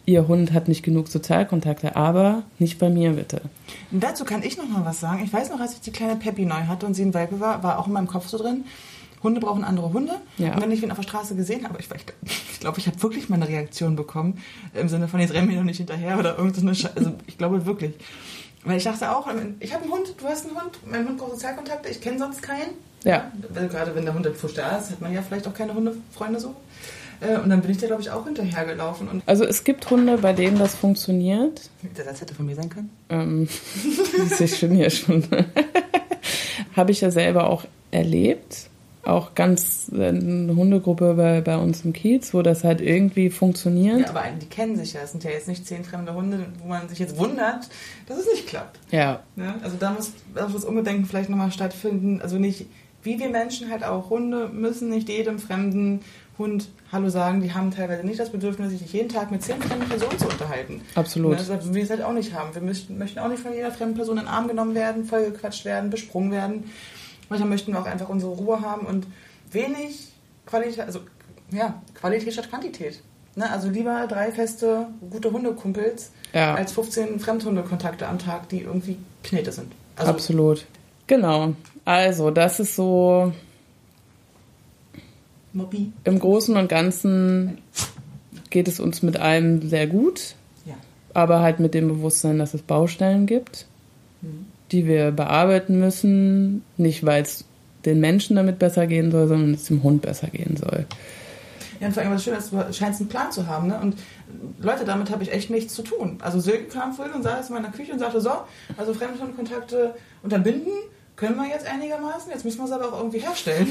[0.06, 3.42] ihr Hund hat nicht genug Sozialkontakte, aber nicht bei mir bitte.
[3.92, 5.24] Und dazu kann ich noch mal was sagen.
[5.24, 7.64] Ich weiß noch, als ich die kleine Peppy neu hatte und sie ein Welpe war,
[7.64, 8.66] war auch in meinem Kopf so drin.
[9.26, 10.14] Hunde brauchen andere Hunde.
[10.38, 10.54] Ja.
[10.56, 12.06] Und wenn ich ihn auf der Straße gesehen habe, ich, ich,
[12.54, 14.42] ich glaube, ich habe wirklich mal eine Reaktion bekommen,
[14.74, 16.96] im Sinne von, jetzt renn mir doch nicht hinterher oder irgendeine Scheiße.
[16.96, 17.94] Also ich glaube wirklich.
[18.64, 19.28] Weil ich dachte auch,
[19.60, 22.42] ich habe einen Hund, du hast einen Hund, mein Hund braucht Sozialkontakte, ich kenne sonst
[22.42, 22.72] keinen.
[23.04, 23.32] Ja.
[23.54, 26.40] Gerade wenn der Hund im Fusch da ist, hat man ja vielleicht auch keine Hundefreunde
[26.40, 26.56] so.
[27.22, 29.08] Äh, Und dann bin ich da, glaube ich, auch hinterhergelaufen.
[29.08, 31.70] Und Also es gibt Hunde, bei denen das funktioniert.
[31.96, 32.90] der Satz hätte von mir sein können.
[33.10, 33.48] Ähm,
[34.30, 35.24] das ist schon hier schon.
[36.76, 38.70] Habe ich ja selber auch erlebt.
[39.06, 44.00] Auch ganz äh, eine Hundegruppe bei, bei uns im Kiez, wo das halt irgendwie funktioniert.
[44.00, 45.02] Ja, aber die kennen sich ja.
[45.02, 47.70] Es sind ja jetzt nicht zehn fremde Hunde, wo man sich jetzt wundert,
[48.08, 48.80] dass es nicht klappt.
[48.92, 49.56] Ja, Ne?
[49.64, 52.22] Also da muss das Umgedenken vielleicht nochmal stattfinden.
[52.22, 52.68] Also nicht,
[53.04, 56.02] wie wir Menschen halt auch, Hunde müssen nicht jedem fremden
[56.38, 57.42] Hund Hallo sagen.
[57.42, 60.82] Die haben teilweise nicht das Bedürfnis, sich jeden Tag mit zehn fremden Personen zu unterhalten.
[60.96, 61.32] absolut.
[61.32, 61.46] Ne?
[61.48, 62.54] Das wir es halt auch nicht haben.
[62.54, 65.66] Wir möchten, möchten auch nicht von jeder fremden Person in den Arm genommen werden, vollgequatscht
[65.66, 66.66] werden, besprungen werden.
[67.30, 69.08] Manchmal möchten wir auch einfach unsere Ruhe haben und
[69.52, 70.10] wenig
[70.46, 71.00] Qualität, also
[71.52, 73.02] ja, Qualität statt Quantität.
[73.36, 73.50] Ne?
[73.50, 76.56] Also lieber drei feste, gute Hundekumpels Ja.
[76.56, 79.72] als 15 Fremdhundekontakte am Tag, die irgendwie Knete sind.
[79.96, 80.66] Also Absolut.
[81.08, 81.54] Genau.
[81.86, 83.32] Also, das ist so
[85.54, 85.92] Mobby.
[86.04, 87.60] im Großen und Ganzen
[88.50, 90.76] geht es uns mit allem sehr gut, Ja.
[91.14, 93.66] aber halt mit dem Bewusstsein, dass es Baustellen gibt,
[94.72, 96.64] die wir bearbeiten müssen.
[96.78, 97.46] Nicht, weil es
[97.86, 100.86] den Menschen damit besser gehen soll, sondern es dem Hund besser gehen soll.
[101.80, 103.68] Ja, und vor allem was schön ist, du scheinst einen Plan zu haben.
[103.68, 103.80] Ne?
[103.80, 103.96] Und
[104.60, 106.18] Leute, damit habe ich echt nichts zu tun.
[106.22, 108.32] Also Silke kam vorhin und saß in meiner Küche und sagte, so,
[108.78, 109.94] also Fremdhundkontakte
[110.24, 110.74] unterbinden
[111.16, 113.68] können wir jetzt einigermaßen, jetzt müssen wir es aber auch irgendwie herstellen.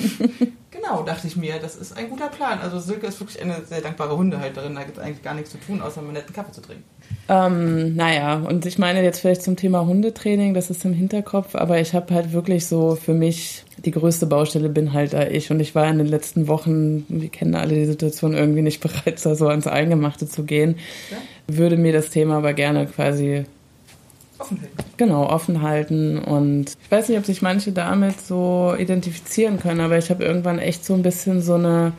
[0.70, 2.58] genau, dachte ich mir, das ist ein guter Plan.
[2.60, 5.58] Also Silke ist wirklich eine sehr dankbare Hundehalterin, da gibt es eigentlich gar nichts zu
[5.58, 6.84] tun, außer mal netten Kaffee zu trinken.
[7.26, 11.80] Ähm, naja, und ich meine jetzt vielleicht zum Thema Hundetraining, das ist im Hinterkopf, aber
[11.80, 15.60] ich habe halt wirklich so für mich die größte Baustelle bin halt da ich und
[15.60, 19.34] ich war in den letzten Wochen, wir kennen alle die Situation, irgendwie nicht bereit, da
[19.34, 20.76] so ans Eingemachte zu gehen.
[21.10, 21.16] Ja?
[21.56, 23.44] Würde mir das Thema aber gerne quasi
[24.38, 24.90] Offen halten.
[24.96, 29.96] genau offen halten und ich weiß nicht, ob sich manche damit so identifizieren können, aber
[29.96, 31.92] ich habe irgendwann echt so ein bisschen so eine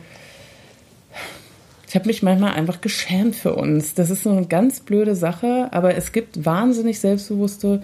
[1.88, 3.94] ich habe mich manchmal einfach geschämt für uns.
[3.94, 7.82] Das ist so eine ganz blöde Sache, aber es gibt wahnsinnig selbstbewusste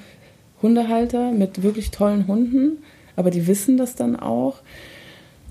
[0.60, 2.82] Hundehalter mit wirklich tollen Hunden,
[3.16, 4.60] aber die wissen das dann auch.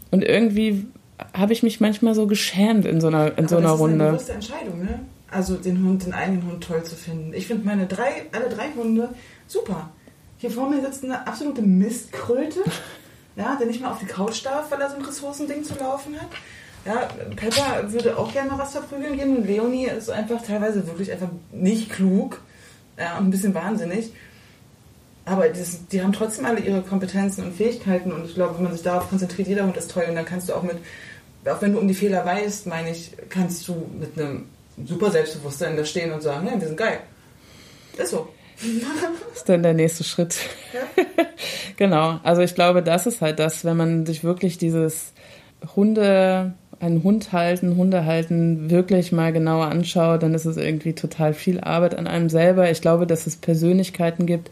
[0.10, 0.86] Und irgendwie
[1.34, 3.94] habe ich mich manchmal so geschämt in so einer, in so Aber einer das ist
[3.94, 5.00] eine bewusste Entscheidung, ne?
[5.30, 7.34] Also den Hund, den eigenen Hund toll zu finden.
[7.34, 9.10] Ich finde meine drei, alle drei Hunde
[9.48, 9.90] super.
[10.38, 12.60] Hier vor mir sitzt eine absolute Mistkröte,
[13.38, 16.20] ja, der nicht mal auf die Couch darf, weil er so ein Ressourcending zu laufen
[16.20, 16.28] hat.
[16.86, 21.12] Ja, Pepper würde auch gerne mal was verprügeln gehen und Leonie ist einfach teilweise wirklich
[21.12, 22.42] einfach nicht klug
[22.98, 24.12] ja, ein bisschen wahnsinnig.
[25.26, 28.74] Aber das, die haben trotzdem alle ihre Kompetenzen und Fähigkeiten und ich glaube, wenn man
[28.74, 30.78] sich darauf konzentriert, jeder Hund ist toll und dann kannst du auch mit,
[31.46, 34.46] auch wenn du um die Fehler weißt, meine ich, kannst du mit einem
[34.86, 37.00] super Selbstbewusstsein da stehen und sagen, ja, wir sind geil.
[37.98, 38.30] Ist so.
[39.34, 40.36] ist dann der nächste Schritt.
[40.74, 41.04] Ja.
[41.78, 42.20] genau.
[42.24, 45.14] Also ich glaube, das ist halt das, wenn man sich wirklich dieses
[45.76, 51.34] Hunde, einen Hund halten, Hunde halten, wirklich mal genauer anschaut, dann ist es irgendwie total
[51.34, 52.72] viel Arbeit an einem selber.
[52.72, 54.50] Ich glaube, dass es Persönlichkeiten gibt,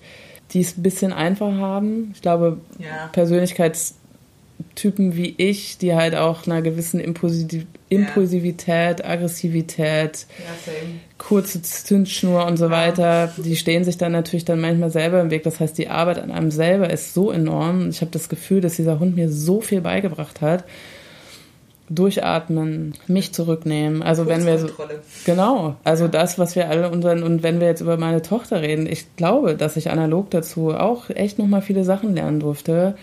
[0.52, 2.12] die es ein bisschen einfacher haben.
[2.14, 3.10] Ich glaube, Ja.
[3.12, 10.74] Persönlichkeitstypen wie ich, die halt auch einer gewissen Impulsiv Impulsivität, Aggressivität, Ja,
[11.18, 15.42] kurze Zündschnur und so weiter, die stehen sich dann natürlich dann manchmal selber im Weg.
[15.42, 17.90] Das heißt, die Arbeit an einem selber ist so enorm.
[17.90, 20.66] Ich habe das Gefühl, dass dieser Hund mir so viel beigebracht hat.
[21.90, 24.04] Durchatmen, mich zurücknehmen.
[24.04, 24.70] Also wenn wir so,
[25.26, 28.86] genau, also das, was wir alle unseren und wenn wir jetzt über meine Tochter reden,
[28.86, 32.96] ich glaube, dass ich analog dazu auch echt noch mal viele Sachen lernen durfte,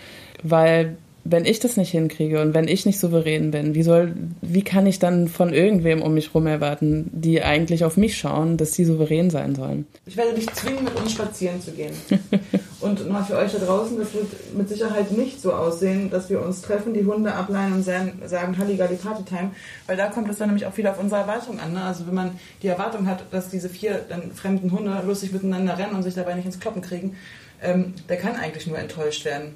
[0.43, 0.97] weil
[1.29, 4.85] wenn ich das nicht hinkriege und wenn ich nicht souverän bin, wie soll, wie kann
[4.85, 8.85] ich dann von irgendwem um mich rum erwarten, die eigentlich auf mich schauen, dass sie
[8.85, 9.85] souverän sein sollen?
[10.05, 11.93] Ich werde dich zwingen, mit uns spazieren zu gehen.
[12.79, 16.41] Und nochmal für euch da draußen, das wird mit Sicherheit nicht so aussehen, dass wir
[16.41, 19.51] uns treffen, die Hunde ableihen und sagen, Halligalli Partytime,
[19.87, 21.73] weil da kommt es dann nämlich auch wieder auf unsere Erwartung an.
[21.73, 21.81] Ne?
[21.81, 25.95] Also wenn man die Erwartung hat, dass diese vier dann fremden Hunde lustig miteinander rennen
[25.95, 27.15] und sich dabei nicht ins Kloppen kriegen,
[27.63, 29.55] ähm, der kann eigentlich nur enttäuscht werden.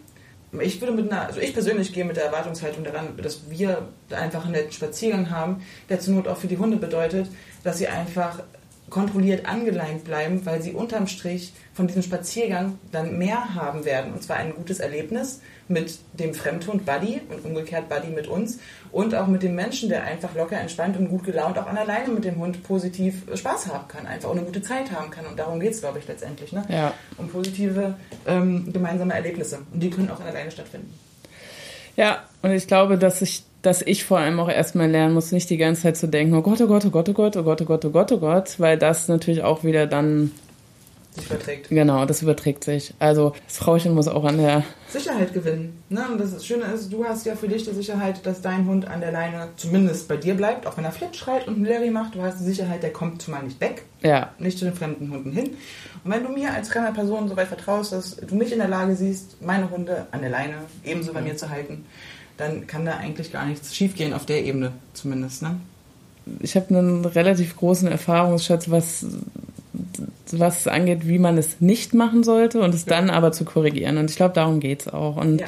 [0.59, 4.43] Ich würde mit einer, also ich persönlich gehe mit der Erwartungshaltung daran, dass wir einfach
[4.43, 7.27] einen netten Spaziergang haben, der zur Not auch für die Hunde bedeutet,
[7.63, 8.43] dass sie einfach
[8.89, 14.11] kontrolliert angeleint bleiben, weil sie unterm Strich von diesem Spaziergang dann mehr haben werden.
[14.11, 15.41] Und zwar ein gutes Erlebnis
[15.71, 18.59] mit dem Fremdhund Buddy und umgekehrt Buddy mit uns
[18.91, 22.09] und auch mit dem Menschen, der einfach locker, entspannt und gut gelaunt auch an alleine
[22.09, 25.25] mit dem Hund positiv Spaß haben kann, einfach auch eine gute Zeit haben kann.
[25.25, 26.51] Und darum geht es, glaube ich, letztendlich.
[26.51, 26.63] Ne?
[26.69, 26.93] Ja.
[27.17, 27.95] Um positive
[28.27, 29.59] ähm, gemeinsame Erlebnisse.
[29.71, 30.93] Und die können auch an alleine stattfinden.
[31.95, 35.49] Ja, und ich glaube, dass ich dass ich vor allem auch erstmal lernen muss, nicht
[35.49, 37.61] die ganze Zeit zu denken, oh Gott, oh Gott, oh Gott, oh Gott, oh Gott,
[37.61, 40.31] oh Gott, oh Gott, oh Gott, weil das natürlich auch wieder dann
[41.11, 41.69] sich überträgt.
[41.69, 42.93] Genau, das überträgt sich.
[42.99, 45.83] Also das Frauchen muss auch an der Sicherheit gewinnen.
[45.89, 46.05] Ne?
[46.09, 49.01] Und das Schöne ist, du hast ja für dich die Sicherheit, dass dein Hund an
[49.01, 52.15] der Leine zumindest bei dir bleibt, auch wenn er Flitsch schreit und einen Larry macht.
[52.15, 53.83] Du hast die Sicherheit, der kommt zumal nicht weg.
[54.01, 54.31] Ja.
[54.39, 55.51] Nicht zu den fremden Hunden hin.
[56.03, 58.69] Und wenn du mir als fremder Person so weit vertraust, dass du mich in der
[58.69, 61.85] Lage siehst, meine Hunde an der Leine ebenso bei mir zu halten,
[62.37, 65.43] dann kann da eigentlich gar nichts schiefgehen, auf der Ebene zumindest.
[65.43, 65.57] Ne?
[66.39, 69.05] Ich habe einen relativ großen Erfahrungsschatz, was
[70.31, 72.95] was angeht, wie man es nicht machen sollte und es ja.
[72.95, 73.97] dann aber zu korrigieren.
[73.97, 75.17] Und ich glaube, darum geht es auch.
[75.17, 75.47] Und ja,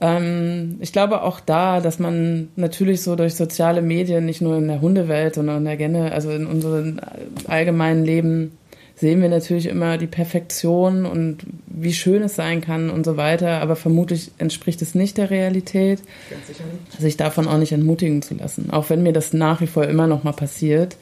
[0.00, 0.16] genau.
[0.16, 4.68] ähm, ich glaube auch da, dass man natürlich so durch soziale Medien, nicht nur in
[4.68, 7.00] der Hundewelt, sondern in der Gene, also in unserem
[7.46, 8.52] allgemeinen Leben,
[9.00, 13.62] sehen wir natürlich immer die Perfektion und wie schön es sein kann und so weiter,
[13.62, 16.02] aber vermutlich entspricht es nicht der Realität.
[16.28, 17.00] Ganz sicher nicht.
[17.00, 20.06] Sich davon auch nicht entmutigen zu lassen, auch wenn mir das nach wie vor immer
[20.06, 20.96] noch mal passiert.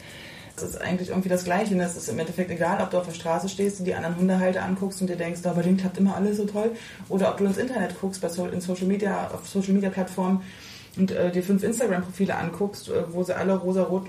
[0.62, 1.74] Es ist eigentlich irgendwie das Gleiche.
[1.80, 4.62] Es ist im Endeffekt egal, ob du auf der Straße stehst und die anderen Hundehalter
[4.62, 6.72] anguckst und dir denkst, da bei denen klappt immer alles so toll,
[7.08, 10.42] oder ob du ins Internet guckst, bei so in Social Media, auf Social Media Plattformen
[10.96, 14.06] und äh, dir fünf Instagram-Profile anguckst, äh, wo sie alle rosarot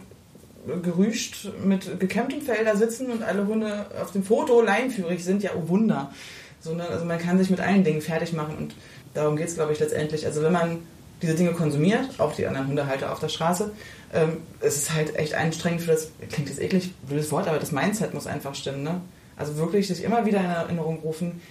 [0.84, 5.70] gerüscht mit gekämmtem Fell sitzen und alle Hunde auf dem Foto leinführig sind, ja, oh
[5.70, 6.12] Wunder.
[6.60, 8.76] Sondern, also man kann sich mit allen Dingen fertig machen und
[9.14, 10.26] darum geht es, glaube ich, letztendlich.
[10.26, 10.80] Also wenn man
[11.22, 13.72] diese Dinge konsumiert, auch die anderen Hundehalter auf der Straße,
[14.14, 17.72] ähm, es ist halt echt anstrengend für das, klingt jetzt eklig, blödes Wort, aber das
[17.72, 18.84] Mindset muss einfach stimmen.
[18.84, 19.02] Ne?
[19.38, 21.42] Also wirklich sich immer wieder in Erinnerung rufen,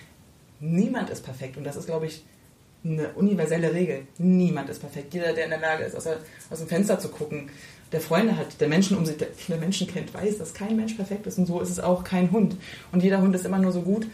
[0.61, 2.25] niemand ist perfekt und das ist, glaube ich,
[2.85, 4.07] eine universelle Regel.
[4.19, 5.13] Niemand ist perfekt.
[5.15, 6.19] Jeder, der in der Lage ist, aus, der,
[6.51, 7.51] aus dem Fenster zu gucken,
[7.93, 10.95] der Freunde hat, der Menschen um sich, der, der Menschen kennt, weiß, dass kein Mensch
[10.95, 12.57] perfekt ist und so ist es auch kein Hund.
[12.93, 14.07] Und jeder Hund ist immer nur so gut,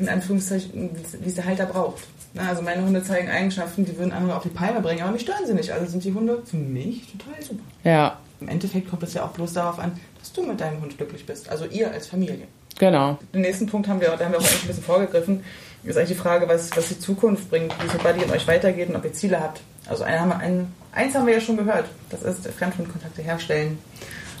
[0.00, 0.90] in Anführungszeichen,
[1.20, 2.02] wie es der Halter braucht.
[2.32, 5.22] Na, also meine Hunde zeigen Eigenschaften, die würden andere auf die Palme bringen, aber mich
[5.22, 5.70] stören sie nicht.
[5.72, 7.62] Also sind die Hunde für mich total super.
[7.84, 8.18] Ja.
[8.40, 11.26] Im Endeffekt kommt es ja auch bloß darauf an, dass du mit deinem Hund glücklich
[11.26, 11.48] bist.
[11.48, 12.46] Also ihr als Familie.
[12.78, 13.18] Genau.
[13.34, 15.44] Den nächsten Punkt haben wir, da haben wir auch ein bisschen vorgegriffen,
[15.82, 18.46] ist eigentlich die Frage, was, was die Zukunft bringt, wie es mit Buddy und euch
[18.46, 19.60] weitergeht und ob ihr Ziele habt.
[19.88, 23.78] Also eine haben wir, eins haben wir ja schon gehört, das ist Fremdhundkontakte herstellen.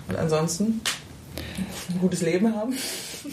[0.08, 0.80] Und ansonsten
[1.90, 2.74] ein gutes Leben haben.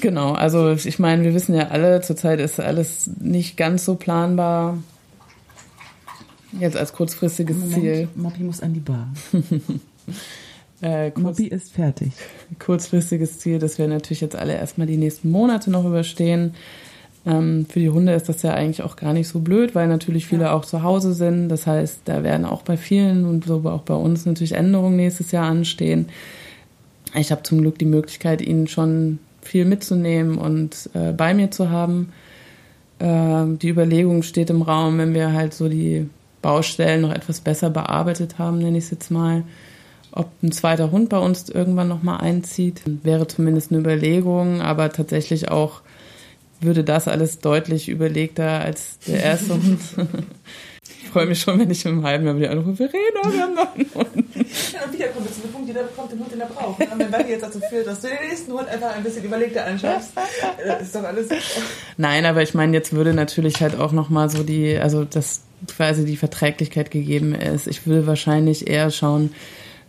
[0.01, 4.77] Genau, also ich meine, wir wissen ja alle, zurzeit ist alles nicht ganz so planbar.
[6.59, 8.07] Jetzt als kurzfristiges Moment, Ziel.
[8.15, 9.09] Moppi muss an die Bar.
[10.81, 12.13] äh, kurz, Moppi ist fertig.
[12.59, 16.55] Kurzfristiges Ziel, dass wir natürlich jetzt alle erstmal die nächsten Monate noch überstehen.
[17.25, 20.25] Ähm, für die Hunde ist das ja eigentlich auch gar nicht so blöd, weil natürlich
[20.25, 20.53] viele ja.
[20.53, 21.49] auch zu Hause sind.
[21.49, 25.31] Das heißt, da werden auch bei vielen und so auch bei uns natürlich Änderungen nächstes
[25.31, 26.07] Jahr anstehen.
[27.13, 31.69] Ich habe zum Glück die Möglichkeit, ihnen schon viel mitzunehmen und äh, bei mir zu
[31.69, 32.11] haben.
[32.99, 36.09] Äh, die Überlegung steht im Raum, wenn wir halt so die
[36.41, 39.43] Baustellen noch etwas besser bearbeitet haben, nenne ich es jetzt mal,
[40.11, 42.81] ob ein zweiter Hund bei uns irgendwann nochmal einzieht.
[43.03, 45.81] Wäre zumindest eine Überlegung, aber tatsächlich auch
[46.59, 49.79] würde das alles deutlich überlegter als der erste Hund.
[51.03, 53.73] Ich freue mich schon, wenn ich im halben Jahr wieder anrufe, Verena, wir haben noch
[53.73, 54.25] einen Hund.
[54.73, 56.79] Ja, und wieder kommt es zu dem Punkt, jeder bekommt den Hund, den er braucht.
[56.79, 59.65] Und wenn Buddy jetzt dazu führt, dass du den nächsten Hund einfach ein bisschen überlegter
[59.65, 60.11] anschaffst,
[60.63, 61.29] äh, ist doch alles...
[61.97, 65.41] Nein, aber ich meine, jetzt würde natürlich halt auch nochmal so die, also dass
[65.75, 67.67] quasi die Verträglichkeit gegeben ist.
[67.67, 69.31] Ich würde wahrscheinlich eher schauen,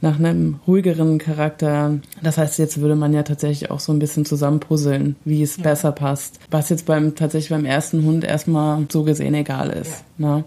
[0.00, 1.98] nach einem ruhigeren Charakter.
[2.22, 5.64] Das heißt, jetzt würde man ja tatsächlich auch so ein bisschen zusammenpuzzeln, wie es ja.
[5.64, 6.38] besser passt.
[6.50, 10.04] Was jetzt beim tatsächlich beim ersten Hund erstmal so gesehen egal ist.
[10.18, 10.36] Ja.
[10.36, 10.44] Ne?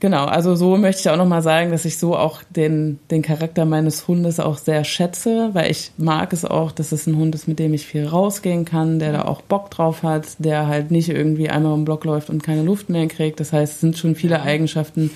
[0.00, 3.66] Genau, also so möchte ich auch nochmal sagen, dass ich so auch den, den Charakter
[3.66, 7.46] meines Hundes auch sehr schätze, weil ich mag es auch, dass es ein Hund ist,
[7.46, 11.10] mit dem ich viel rausgehen kann, der da auch Bock drauf hat, der halt nicht
[11.10, 13.40] irgendwie einmal im Block läuft und keine Luft mehr kriegt.
[13.40, 15.10] Das heißt, es sind schon viele Eigenschaften.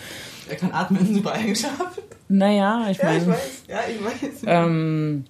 [0.50, 2.02] Er kann atmen, super Eigenschaft.
[2.28, 3.18] Naja, ich meine.
[3.18, 3.62] Ja, ich weiß.
[3.68, 4.42] Ja, ich weiß.
[4.46, 5.24] Ähm,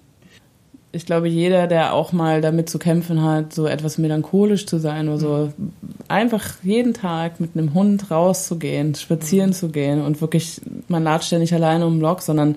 [0.95, 5.09] ich glaube, jeder, der auch mal damit zu kämpfen hat, so etwas melancholisch zu sein
[5.09, 5.73] oder so, mhm.
[6.07, 9.53] einfach jeden Tag mit einem Hund rauszugehen, spazieren mhm.
[9.53, 12.55] zu gehen und wirklich, man latscht ja nicht alleine um den Block, sondern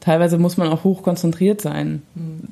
[0.00, 2.02] teilweise muss man auch hoch konzentriert sein.
[2.14, 2.48] Mhm.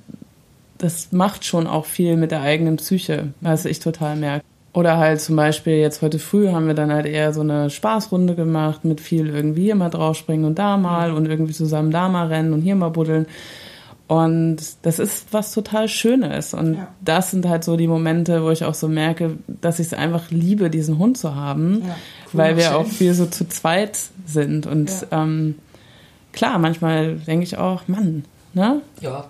[0.78, 4.44] Das macht schon auch viel mit der eigenen Psyche, was ich total merke.
[4.72, 8.34] Oder halt zum Beispiel jetzt heute früh haben wir dann halt eher so eine Spaßrunde
[8.34, 12.52] gemacht mit viel irgendwie immer draufspringen und da mal und irgendwie zusammen da mal rennen
[12.52, 13.26] und hier mal buddeln.
[14.07, 16.52] Und das ist was total Schönes.
[16.52, 16.88] Und Ja.
[17.00, 20.30] das sind halt so die Momente, wo ich auch so merke, dass ich es einfach
[20.30, 21.94] liebe, diesen Hund zu haben, Ja, cool,
[22.32, 22.72] weil wir schön.
[22.74, 24.66] auch viel so zu zweit sind.
[24.66, 25.55] Und ähm,
[26.32, 28.82] klar, manchmal denke ich auch, Mann, ne?
[29.00, 29.24] Ja.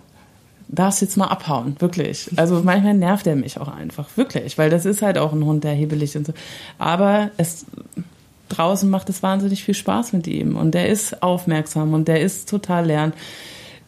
[0.67, 2.31] darfst jetzt mal abhauen, wirklich.
[2.37, 5.63] Also manchmal nervt er mich auch einfach, wirklich, weil das ist halt auch ein Hund,
[5.63, 6.33] der hebelig und so.
[6.79, 7.65] Aber es
[8.49, 12.49] draußen macht es wahnsinnig viel Spaß mit ihm und der ist aufmerksam und der ist
[12.49, 12.87] total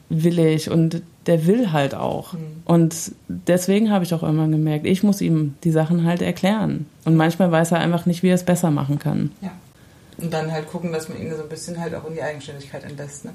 [0.09, 2.35] lernwillig und der will halt auch.
[2.65, 6.87] Und deswegen habe ich auch immer gemerkt, ich muss ihm die Sachen halt erklären.
[7.05, 9.33] Und manchmal weiß er einfach nicht, wie er es besser machen kann.
[9.41, 9.51] Ja.
[10.19, 12.85] Und dann halt gucken, dass man ihn so ein bisschen halt auch in die Eigenständigkeit
[12.85, 13.33] entlässt, ne?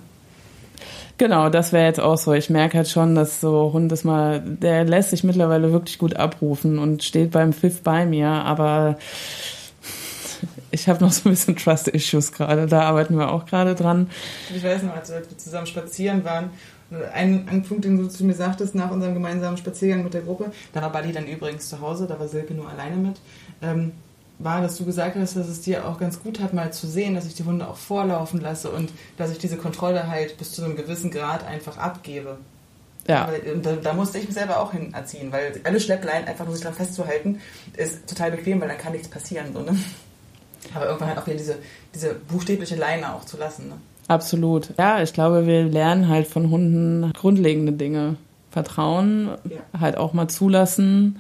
[1.18, 2.34] Genau, das wäre jetzt auch so.
[2.34, 6.16] Ich merke halt schon, dass so Hund ist mal, der lässt sich mittlerweile wirklich gut
[6.16, 8.98] abrufen und steht beim Pfiff bei mir, aber
[10.72, 12.66] ich habe noch so ein bisschen Trust-Issues gerade.
[12.66, 14.10] Da arbeiten wir auch gerade dran.
[14.56, 16.50] Ich weiß noch, als wir zusammen spazieren waren,
[17.14, 20.52] ein, ein Punkt, den du zu mir sagtest nach unserem gemeinsamen Spaziergang mit der Gruppe,
[20.74, 23.20] da war Buddy dann übrigens zu Hause, da war Silke nur alleine mit,
[23.62, 23.94] ähm,
[24.40, 27.16] war, dass du gesagt hast, dass es dir auch ganz gut hat, mal zu sehen,
[27.16, 30.64] dass ich die Hunde auch vorlaufen lasse und dass ich diese Kontrolle halt bis zu
[30.64, 32.38] einem gewissen Grad einfach abgebe.
[33.08, 36.46] Ja, und da, da musste ich mich selber auch hin erziehen, weil alle Schleppleinen einfach
[36.46, 37.40] nur sich dran festzuhalten,
[37.76, 39.54] ist total bequem, weil dann kann nichts passieren.
[39.54, 39.78] So, ne?
[40.76, 41.56] Aber irgendwann halt auch wieder diese,
[41.94, 43.70] diese buchstäbliche Leine auch zu lassen.
[43.70, 43.76] Ne?
[44.08, 44.70] absolut.
[44.78, 48.18] Ja, ich glaube, wir lernen halt von Hunden grundlegende Dinge.
[48.52, 49.80] Vertrauen, Ja.
[49.80, 51.20] halt auch mal zulassen.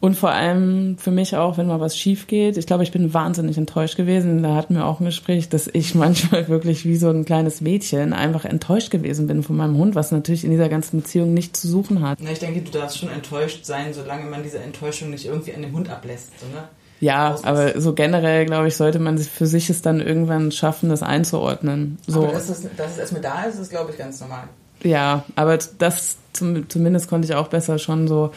[0.00, 2.56] Und vor allem für mich auch, wenn mal was schief geht.
[2.56, 4.44] Ich glaube, ich bin wahnsinnig enttäuscht gewesen.
[4.44, 8.12] Da hatten wir auch ein Gespräch, dass ich manchmal wirklich wie so ein kleines Mädchen
[8.12, 11.66] einfach enttäuscht gewesen bin von meinem Hund, was natürlich in dieser ganzen Beziehung nichts zu
[11.66, 12.18] suchen hat.
[12.22, 15.62] Na, ich denke, du darfst schon enttäuscht sein, solange man diese Enttäuschung nicht irgendwie an
[15.62, 16.38] dem Hund ablässt.
[16.38, 16.68] So, ne?
[17.00, 17.44] Ja, Ausmaß.
[17.44, 21.02] aber so generell, glaube ich, sollte man sich für sich es dann irgendwann schaffen, das
[21.02, 21.98] einzuordnen.
[22.06, 22.24] So.
[22.24, 24.44] Aber dass es, dass es erstmal da ist, ist, glaube ich, ganz normal.
[24.82, 28.32] Ja, aber das zum, zumindest konnte ich auch besser schon so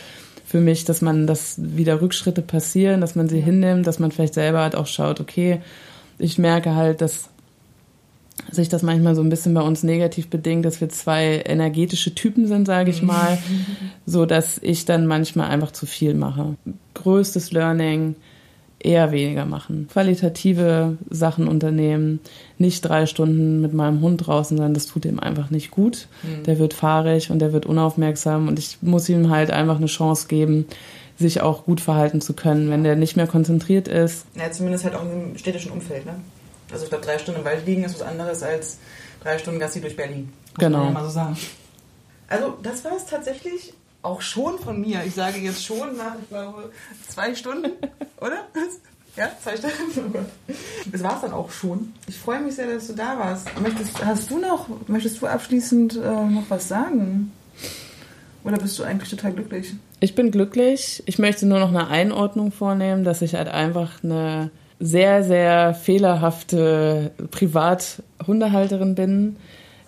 [0.45, 4.33] für mich, dass man, dass wieder Rückschritte passieren, dass man sie hinnimmt, dass man vielleicht
[4.33, 5.61] selber halt auch schaut, okay,
[6.17, 7.29] ich merke halt, dass
[8.51, 12.47] sich das manchmal so ein bisschen bei uns negativ bedingt, dass wir zwei energetische Typen
[12.47, 13.37] sind, sage ich mal,
[14.05, 16.55] so dass ich dann manchmal einfach zu viel mache.
[16.95, 18.15] Größtes Learning,
[18.85, 19.87] eher weniger machen.
[19.91, 22.19] Qualitative Sachen unternehmen,
[22.57, 26.07] nicht drei Stunden mit meinem Hund draußen sein, das tut ihm einfach nicht gut.
[26.45, 30.27] Der wird fahrig und der wird unaufmerksam und ich muss ihm halt einfach eine Chance
[30.27, 30.65] geben,
[31.17, 32.69] sich auch gut verhalten zu können.
[32.69, 36.05] Wenn der nicht mehr konzentriert ist, Ja, zumindest halt auch im städtischen Umfeld.
[36.05, 36.15] Ne?
[36.71, 38.79] Also ich glaube, drei Stunden im Wald liegen ist was anderes als
[39.23, 40.29] drei Stunden Gassi durch Berlin.
[40.49, 40.79] Muss Genau.
[40.79, 41.37] Man ja mal so sagen.
[42.27, 45.03] Also das war es tatsächlich auch schon von mir.
[45.05, 46.71] Ich sage jetzt schon nach, ich glaube,
[47.07, 47.71] zwei Stunden,
[48.19, 48.45] oder?
[49.15, 50.25] Ja, zwei Stunden.
[50.91, 51.93] Das war es dann auch schon.
[52.07, 53.47] Ich freue mich sehr, dass du da warst.
[53.61, 57.31] Möchtest, hast du noch, möchtest du abschließend äh, noch was sagen?
[58.43, 59.73] Oder bist du eigentlich total glücklich?
[59.99, 61.03] Ich bin glücklich.
[61.05, 64.49] Ich möchte nur noch eine Einordnung vornehmen, dass ich halt einfach eine
[64.79, 69.35] sehr, sehr fehlerhafte Privathundehalterin bin.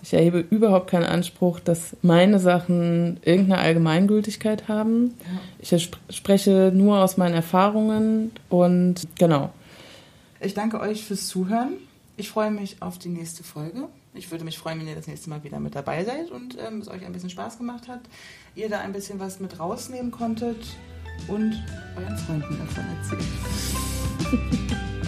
[0.04, 5.14] Ich erhebe überhaupt keinen Anspruch, dass meine Sachen irgendeine Allgemeingültigkeit haben.
[5.58, 9.50] Ich spreche nur aus meinen Erfahrungen und genau.
[10.40, 11.78] Ich danke euch fürs Zuhören.
[12.18, 13.88] Ich freue mich auf die nächste Folge.
[14.12, 16.80] Ich würde mich freuen, wenn ihr das nächste Mal wieder mit dabei seid und ähm,
[16.80, 18.00] es euch ein bisschen Spaß gemacht hat,
[18.54, 20.66] ihr da ein bisschen was mit rausnehmen konntet
[21.28, 21.64] und
[21.96, 23.24] euren Freunden davon erzählt.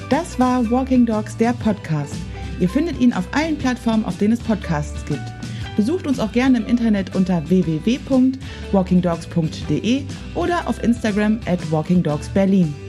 [0.09, 2.16] Das war Walking Dogs, der Podcast.
[2.61, 5.22] Ihr findet ihn auf allen Plattformen, auf denen es Podcasts gibt.
[5.76, 10.02] Besucht uns auch gerne im Internet unter www.walkingdogs.de
[10.34, 12.86] oder auf Instagram at walkingdogsberlin.